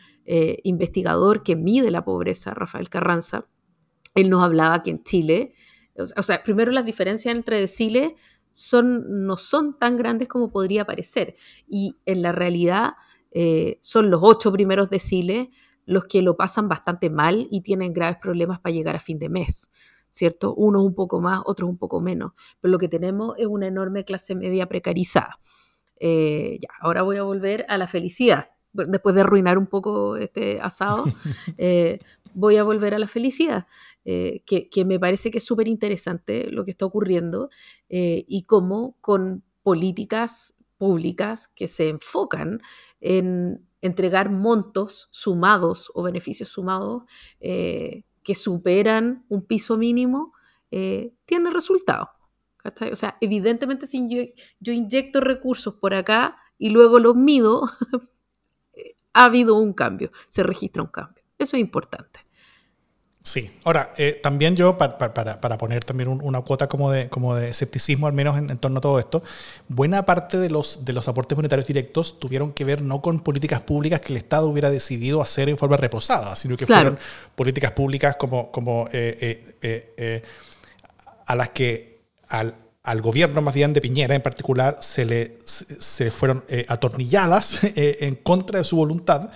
[0.64, 3.46] investigador que mide la pobreza, Rafael Carranza,
[4.14, 5.54] él nos hablaba que en Chile,
[6.16, 8.12] o sea, primero las diferencias entre deciles
[8.52, 11.34] son, no son tan grandes como podría parecer.
[11.68, 12.94] Y en la realidad
[13.32, 15.48] eh, son los ocho primeros deciles
[15.86, 19.28] los que lo pasan bastante mal y tienen graves problemas para llegar a fin de
[19.28, 19.70] mes.
[20.10, 20.54] ¿Cierto?
[20.54, 22.32] Unos un poco más, otros un poco menos.
[22.60, 25.40] Pero lo que tenemos es una enorme clase media precarizada.
[25.98, 30.60] Eh, ya, ahora voy a volver a la felicidad después de arruinar un poco este
[30.60, 31.04] asado,
[31.58, 32.00] eh,
[32.34, 33.66] voy a volver a la felicidad,
[34.04, 37.50] eh, que, me parece que es súper interesante lo que está ocurriendo
[37.88, 42.60] y cómo con políticas públicas que se enfocan
[43.00, 47.04] en entregar montos sumados o beneficios sumados
[47.40, 50.32] eh, que superan un piso mínimo,
[51.24, 52.08] tiene resultados.
[52.90, 54.22] O sea, evidentemente si yo,
[54.58, 57.62] yo inyecto recursos por acá y luego los mido,
[59.12, 61.22] ha habido un cambio, se registra un cambio.
[61.38, 62.23] Eso es importante.
[63.26, 67.34] Sí, ahora, eh, también yo, para, para, para poner también una cuota como de, como
[67.34, 69.22] de escepticismo, al menos en, torno a todo esto,
[69.66, 73.62] buena parte de los, de los aportes monetarios directos tuvieron que ver no con políticas
[73.62, 76.98] públicas que el Estado hubiera decidido hacer en forma reposada, sino que fueron
[77.34, 80.22] políticas públicas como, como eh, eh,
[81.24, 86.10] a las que al, al gobierno más bien de Piñera en particular se le se
[86.10, 89.30] fueron atornilladas en contra de su voluntad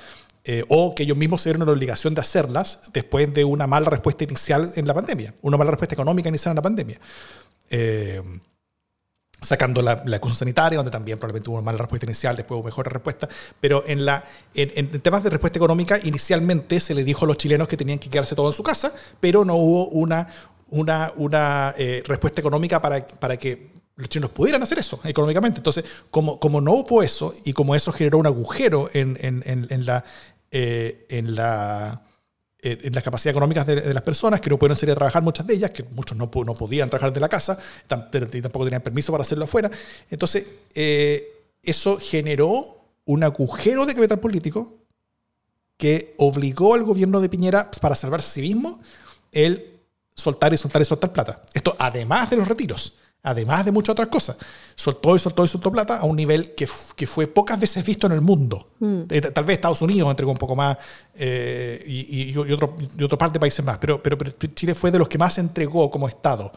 [0.51, 3.91] eh, o que ellos mismos se dieron la obligación de hacerlas después de una mala
[3.91, 6.99] respuesta inicial en la pandemia, una mala respuesta económica inicial en la pandemia.
[7.69, 8.23] Eh,
[9.43, 12.91] sacando la, la sanitaria, donde también probablemente hubo una mala respuesta inicial, después hubo mejor
[12.91, 13.29] respuesta,
[13.61, 14.25] pero en, la,
[14.55, 18.09] en, temas de respuesta económica, inicialmente se le dijo a los chilenos que tenían que
[18.09, 20.29] quedarse todos en su casa, pero no hubo una,
[20.69, 25.59] una, una eh, respuesta económica para, para que los chinos pudieran hacer eso económicamente.
[25.59, 29.87] Entonces, como, como no hubo eso y como eso generó un agujero en, en, en
[29.87, 30.05] la,
[30.51, 32.03] eh, en, la,
[32.61, 35.47] eh, en las capacidades económicas de, las personas, que no pudieron salir a trabajar, muchas
[35.47, 39.23] de ellas, que muchos no, no podían trabajar de la casa, tampoco tenían permiso para
[39.23, 39.71] hacerlo afuera.
[40.11, 44.75] Entonces, eh, eso generó un agujero de capital político
[45.77, 48.81] que obligó al gobierno de Piñera, para salvarse a sí mismo,
[49.33, 49.81] el
[50.15, 51.45] soltar y soltar y soltar plata.
[51.55, 54.37] Esto además de los retiros además de muchas otras cosas.
[54.75, 58.07] Soltó y soltó y soltó plata a un nivel que, que fue pocas veces visto
[58.07, 58.69] en el mundo.
[58.79, 59.01] Mm.
[59.11, 60.77] Eh, tal vez Estados Unidos entregó un poco más
[61.15, 64.17] eh, y, y, otro, y otra parte de países más, pero, pero,
[64.55, 66.53] Chile fue de los que más entregó como Estado.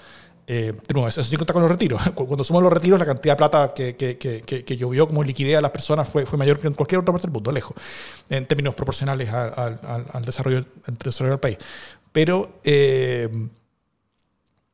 [0.47, 0.73] Eh,
[1.07, 2.01] eso sin contar con los retiros.
[2.15, 5.57] Cuando sumamos los retiros, la cantidad de plata que, que, que, que, llovió como liquidez
[5.57, 7.75] a las personas fue, fue mayor que en cualquier otra parte del mundo, lejos,
[8.29, 9.79] en términos proporcionales al,
[10.11, 11.57] al, desarrollo, al desarrollo del país.
[12.11, 13.29] Pero, eh,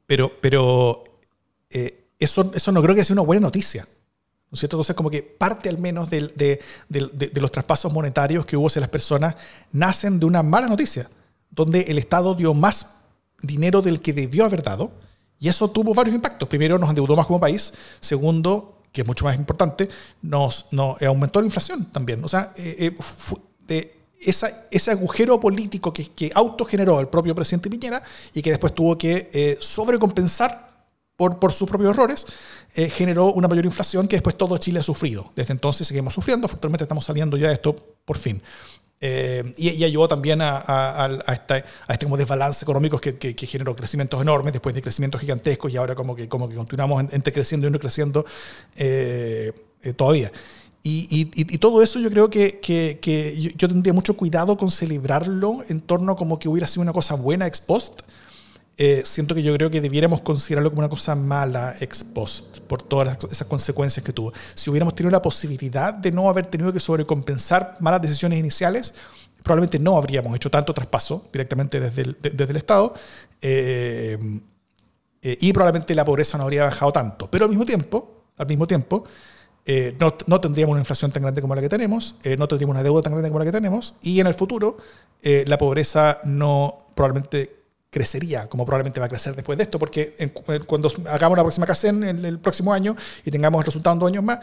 [0.08, 1.04] pero, pero
[1.70, 3.86] eh, eso, eso no creo que sea una buena noticia.
[4.50, 4.78] ¿No es cierto?
[4.78, 6.62] Entonces, como que parte al menos de,
[7.34, 9.36] los traspasos monetarios que hubo hacia las personas
[9.72, 11.10] nacen de una mala noticia,
[11.52, 12.94] donde el Estado dio más
[13.42, 14.94] dinero del que debió haber dado,
[15.38, 16.48] y eso tuvo varios impactos.
[16.48, 17.74] Primero, nos endeudó más como país.
[18.00, 19.90] Segundo, que es mucho más importante,
[20.22, 20.68] nos,
[21.06, 22.24] aumentó la inflación también.
[22.24, 22.96] O sea, eh,
[23.68, 28.02] eh, ese agujero político que, que autogeneró el propio presidente Piñera
[28.34, 30.67] y que después tuvo que sobrecompensar
[31.18, 32.28] por, por sus propios errores,
[32.76, 35.32] eh, generó una mayor inflación que después todo Chile ha sufrido.
[35.36, 38.42] Desde entonces seguimos sufriendo, afortunadamente estamos saliendo ya de esto por fin.
[39.00, 41.34] Eh, y, ayudó también a, a, a, a
[41.94, 45.94] este como desbalance económico que, que, generó crecimientos enormes después de crecimientos gigantescos y ahora
[45.94, 48.26] como que, como que continuamos entre creciendo y no creciendo
[48.76, 49.54] eh,
[49.96, 50.32] todavía.
[50.82, 54.72] Y, y, y, todo eso yo creo que, que, que yo, tendría mucho cuidado con
[54.72, 58.02] celebrarlo en torno como que hubiera sido una cosa buena ex post,
[58.78, 62.82] eh, siento que yo creo que debiéramos considerarlo como una cosa mala ex post, por
[62.82, 64.32] todas esas consecuencias que tuvo.
[64.54, 68.94] Si hubiéramos tenido la posibilidad de no haber tenido que sobrecompensar malas decisiones iniciales,
[69.44, 72.94] probablemente no habríamos hecho tanto traspaso directamente desde el, desde el Estado.
[73.42, 74.18] Eh,
[75.22, 77.30] eh, y probablemente la pobreza no habría bajado tanto.
[77.30, 79.04] Pero al mismo tiempo, al mismo tiempo,
[79.66, 82.76] eh, no, no, tendríamos una inflación tan grande como la que tenemos, eh, no tendríamos
[82.76, 84.78] una deuda tan grande como la que tenemos, y en el futuro
[85.22, 87.57] la pobreza no probablemente
[87.90, 90.14] crecería, como probablemente va a crecer después de esto, porque
[90.66, 94.08] cuando hagamos la próxima CACEN en el próximo año y tengamos el resultado en dos
[94.08, 94.40] años más,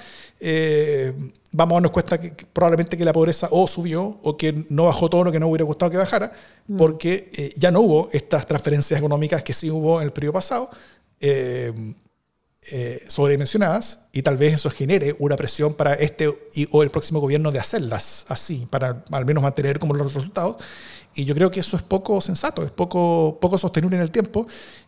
[1.52, 5.10] vamos a darnos cuenta que, probablemente que la pobreza o subió o que no bajó
[5.10, 6.32] todo lo que no hubiera gustado que bajara,
[6.66, 6.76] mm.
[6.76, 10.70] porque ya no hubo estas transferencias económicas que sí hubo en el periodo pasado.
[11.20, 11.72] Eh,
[12.72, 17.20] eh, sobredimensionadas y tal vez eso genere una presión para este y, o el próximo
[17.20, 20.56] gobierno de hacerlas así, para al menos mantener como los resultados.
[21.14, 24.46] Y yo creo que eso es poco sensato, es poco, poco sostenible en el tiempo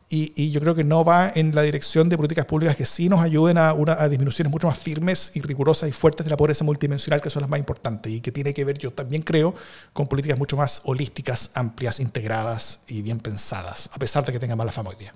[0.09, 3.21] y, yo creo que no va en la dirección de políticas públicas que sí nos
[3.21, 6.65] ayuden a, una, a disminuciones mucho más firmes y rigurosas y fuertes de la pobreza
[6.65, 9.55] multidimensional, que son las más importantes y que tiene que ver, yo también creo,
[9.93, 14.55] con políticas mucho más holísticas, amplias, integradas y bien pensadas, a pesar de que tenga
[14.55, 15.15] mala fama hoy día.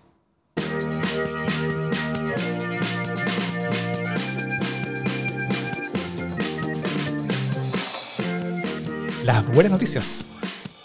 [9.25, 10.40] las buenas noticias.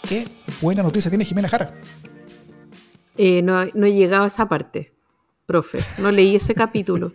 [0.08, 0.24] ¿Qué
[0.60, 1.72] buena noticia tiene Jimena Jara?
[3.16, 4.92] Eh, no, he llegado a esa parte,
[5.46, 5.80] profe.
[5.98, 7.10] No leí ese capítulo.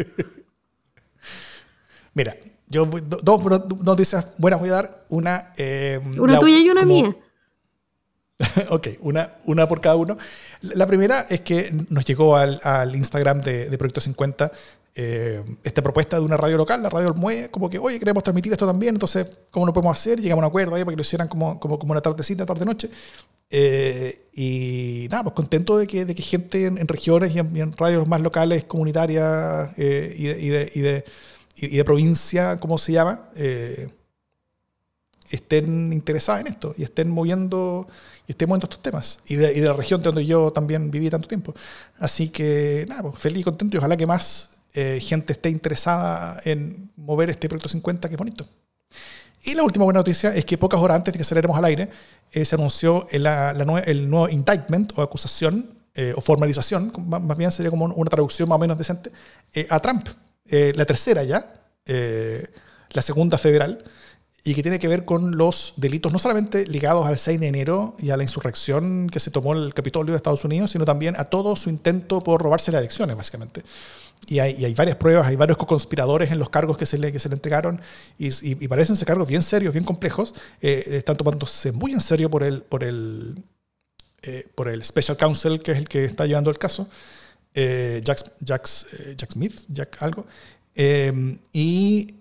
[2.13, 2.35] Mira,
[2.67, 3.43] yo dos
[3.81, 5.05] noticias buenas voy a dar.
[5.09, 7.15] Una, eh, una tuya y una mía.
[8.69, 10.17] ok, una, una por cada uno.
[10.61, 12.59] La primera es que nos llegó al,
[12.93, 14.51] Instagram de, de Proyecto 50
[14.93, 18.51] eh, esta propuesta de una radio local, la radio Mueve, como que, oye, queremos transmitir
[18.51, 20.19] esto también, entonces, ¿cómo lo podemos hacer?
[20.19, 22.89] Llegamos a un acuerdo ahí para que lo hicieran como, como, como una tardecita, tarde-noche.
[23.49, 28.05] Eh, y nada, pues contento de que, de que gente en, regiones y en, radios
[28.05, 31.05] más locales, comunitarias eh, y, de, y, de, y, de,
[31.55, 33.29] y, de, provincia, ¿cómo se llama?
[35.29, 37.87] estén interesadas en esto y estén moviendo
[38.27, 40.91] y estén moviendo estos temas y de, y de la región de donde yo también
[40.91, 41.53] viví tanto tiempo.
[41.99, 46.41] Así que nada, pues feliz y contento y ojalá que más eh, gente esté interesada
[46.45, 48.45] en mover este proyecto 50, que bonito.
[49.43, 51.89] Y la última buena noticia es que pocas horas antes de que saliéramos al aire,
[52.31, 53.51] eh, se anunció el, la,
[53.85, 58.55] el nuevo indictment o acusación eh, o formalización, más bien sería como una traducción más
[58.55, 59.11] o menos decente,
[59.69, 60.07] a Trump.
[60.45, 61.53] la tercera ya,
[61.85, 63.83] la segunda federal,
[64.43, 67.95] y que tiene que ver con los delitos no solamente ligados al 6 de enero
[67.99, 71.25] y a la insurrección que se tomó el Capitolio de Estados Unidos, sino también a
[71.25, 73.63] todo su intento por robarse las elecciones, básicamente
[74.27, 77.27] y hay, varias pruebas, hay varios co-conspiradores en los cargos que se le, que se
[77.27, 77.81] le entregaron
[78.17, 80.33] y, parecen ser cargos bien serios, bien complejos.
[80.61, 83.43] Eh, están tomándose muy en serio por el, por, el,
[84.21, 86.89] eh, por el Special Counsel, que es el que está llevando el caso,
[87.53, 88.67] eh, Jack, Jack,
[89.17, 90.25] Jack, Smith, Jack algo.
[90.75, 92.15] y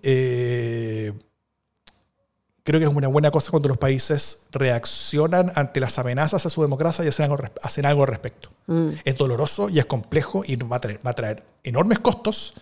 [2.71, 6.61] creo que es una buena cosa cuando los países reaccionan ante las amenazas a su
[6.61, 8.49] democracia y hacen algo, hacen algo al respecto.
[8.67, 8.91] Mm.
[9.03, 12.53] Es doloroso y es complejo y va a traer, va a traer enormes costos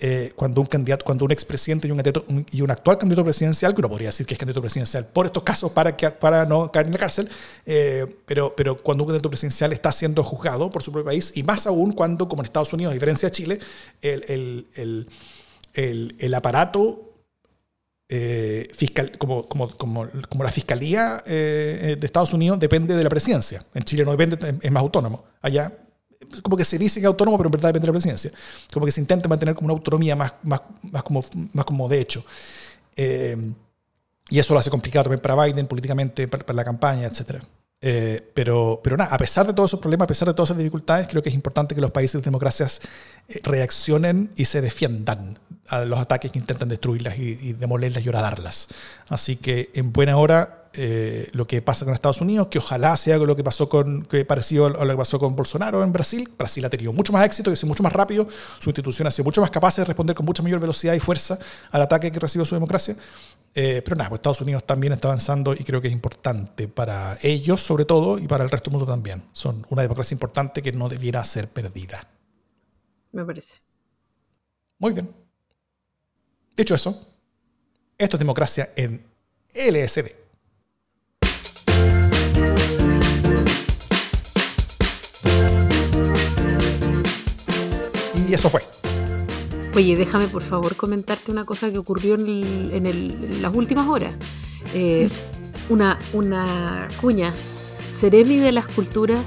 [0.00, 3.80] eh, cuando un candidato, cuando un expresidente y un, y un actual candidato presidencial, que
[3.80, 6.86] uno podría decir que es candidato presidencial por estos casos para, que, para no caer
[6.86, 7.28] en la cárcel,
[7.64, 11.44] eh, pero, pero cuando un candidato presidencial está siendo juzgado por su propio país, y
[11.44, 13.60] más aún cuando, como en Estados Unidos, a diferencia de Chile,
[14.02, 15.08] el, el, el,
[15.74, 17.13] el, el aparato
[18.08, 23.08] eh, fiscal, como, como, como, como, la fiscalía eh, de Estados Unidos depende de la
[23.08, 23.64] presidencia.
[23.74, 25.24] En Chile no depende, es más autónomo.
[25.40, 25.72] Allá,
[26.42, 28.30] como que se dice que es autónomo, pero en verdad depende de la presidencia.
[28.72, 32.00] Como que se intenta mantener como una autonomía más, más, más, como, más como de
[32.00, 32.24] hecho.
[32.96, 33.36] Eh,
[34.28, 37.40] y eso lo hace complicado también para Biden políticamente, para, para la campaña, etcétera.
[37.86, 40.56] Eh, pero, pero nada, a pesar de todos esos problemas, a pesar de todas esas
[40.56, 42.80] dificultades, creo que es importante que los países de democracias
[43.28, 48.68] eh, reaccionen y se defiendan a los ataques que intentan destruirlas y, demolerlas y horadarlas.
[49.10, 53.18] Así que en buena hora eh, lo que pasa con Estados Unidos, que ojalá sea
[53.18, 56.26] lo que pasó con, que parecido a lo que pasó con Bolsonaro en Brasil.
[56.38, 58.26] Brasil ha tenido mucho más éxito, que es mucho más rápido,
[58.60, 61.38] su institución ha sido mucho más capaz de responder con mucha mayor velocidad y fuerza
[61.70, 62.96] al ataque que recibió su democracia.
[63.56, 67.18] Eh, pero nada, pues Estados Unidos también está avanzando y creo que es importante para
[67.22, 69.24] ellos sobre todo y para el resto del mundo también.
[69.32, 72.08] Son una democracia importante que no debiera ser perdida.
[73.12, 73.60] Me parece.
[74.78, 75.08] Muy bien.
[76.56, 77.06] Dicho eso,
[77.96, 79.04] esto es democracia en
[79.54, 80.10] LSD.
[88.28, 88.83] Y eso fue.
[89.74, 94.14] Oye, déjame por favor comentarte una cosa que ocurrió en, las últimas horas.
[94.72, 95.10] Eh,
[95.68, 97.34] una, una cuña,
[97.84, 99.18] Ceremi de la escultura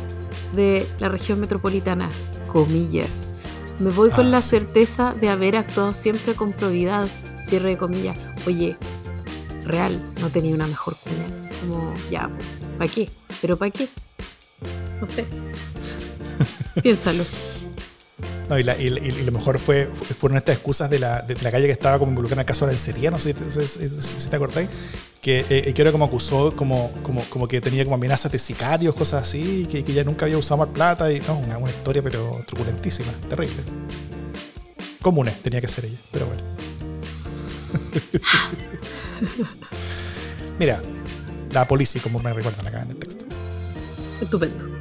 [0.54, 2.10] de la región metropolitana,
[2.52, 3.36] comillas.
[3.80, 4.42] Me voy con la ah.
[4.42, 8.20] certeza de haber actuado siempre con probidad, cierre de comillas.
[8.46, 8.78] Oye,
[9.66, 11.50] real, no tenía una mejor cuña.
[11.60, 12.30] Como, ya,
[12.78, 13.06] ¿para qué?
[13.42, 13.90] ¿Pero para qué?
[15.02, 15.26] No sé.
[16.82, 17.26] Piénsalo.
[18.50, 21.52] No, y, la, y, y lo mejor fue, fueron estas excusas de la, de la
[21.52, 24.36] calle que estaba como involucrada en el caso de la lencería, no sé si, te
[24.36, 24.70] acordáis,
[25.22, 28.96] que, eh, que era como acusó, como, como, como que tenía como amenazas de sicarios,
[28.96, 32.02] cosas así, que, que ya nunca había usado más plata, y no, una, una historia
[32.02, 33.64] pero truculentísima, terrible.
[35.02, 36.42] Comunes tenía que ser ella, pero bueno.
[40.60, 40.82] Mira,
[41.52, 43.26] la policía, como me recuerdan acá en el texto.
[44.22, 44.77] Estupendo.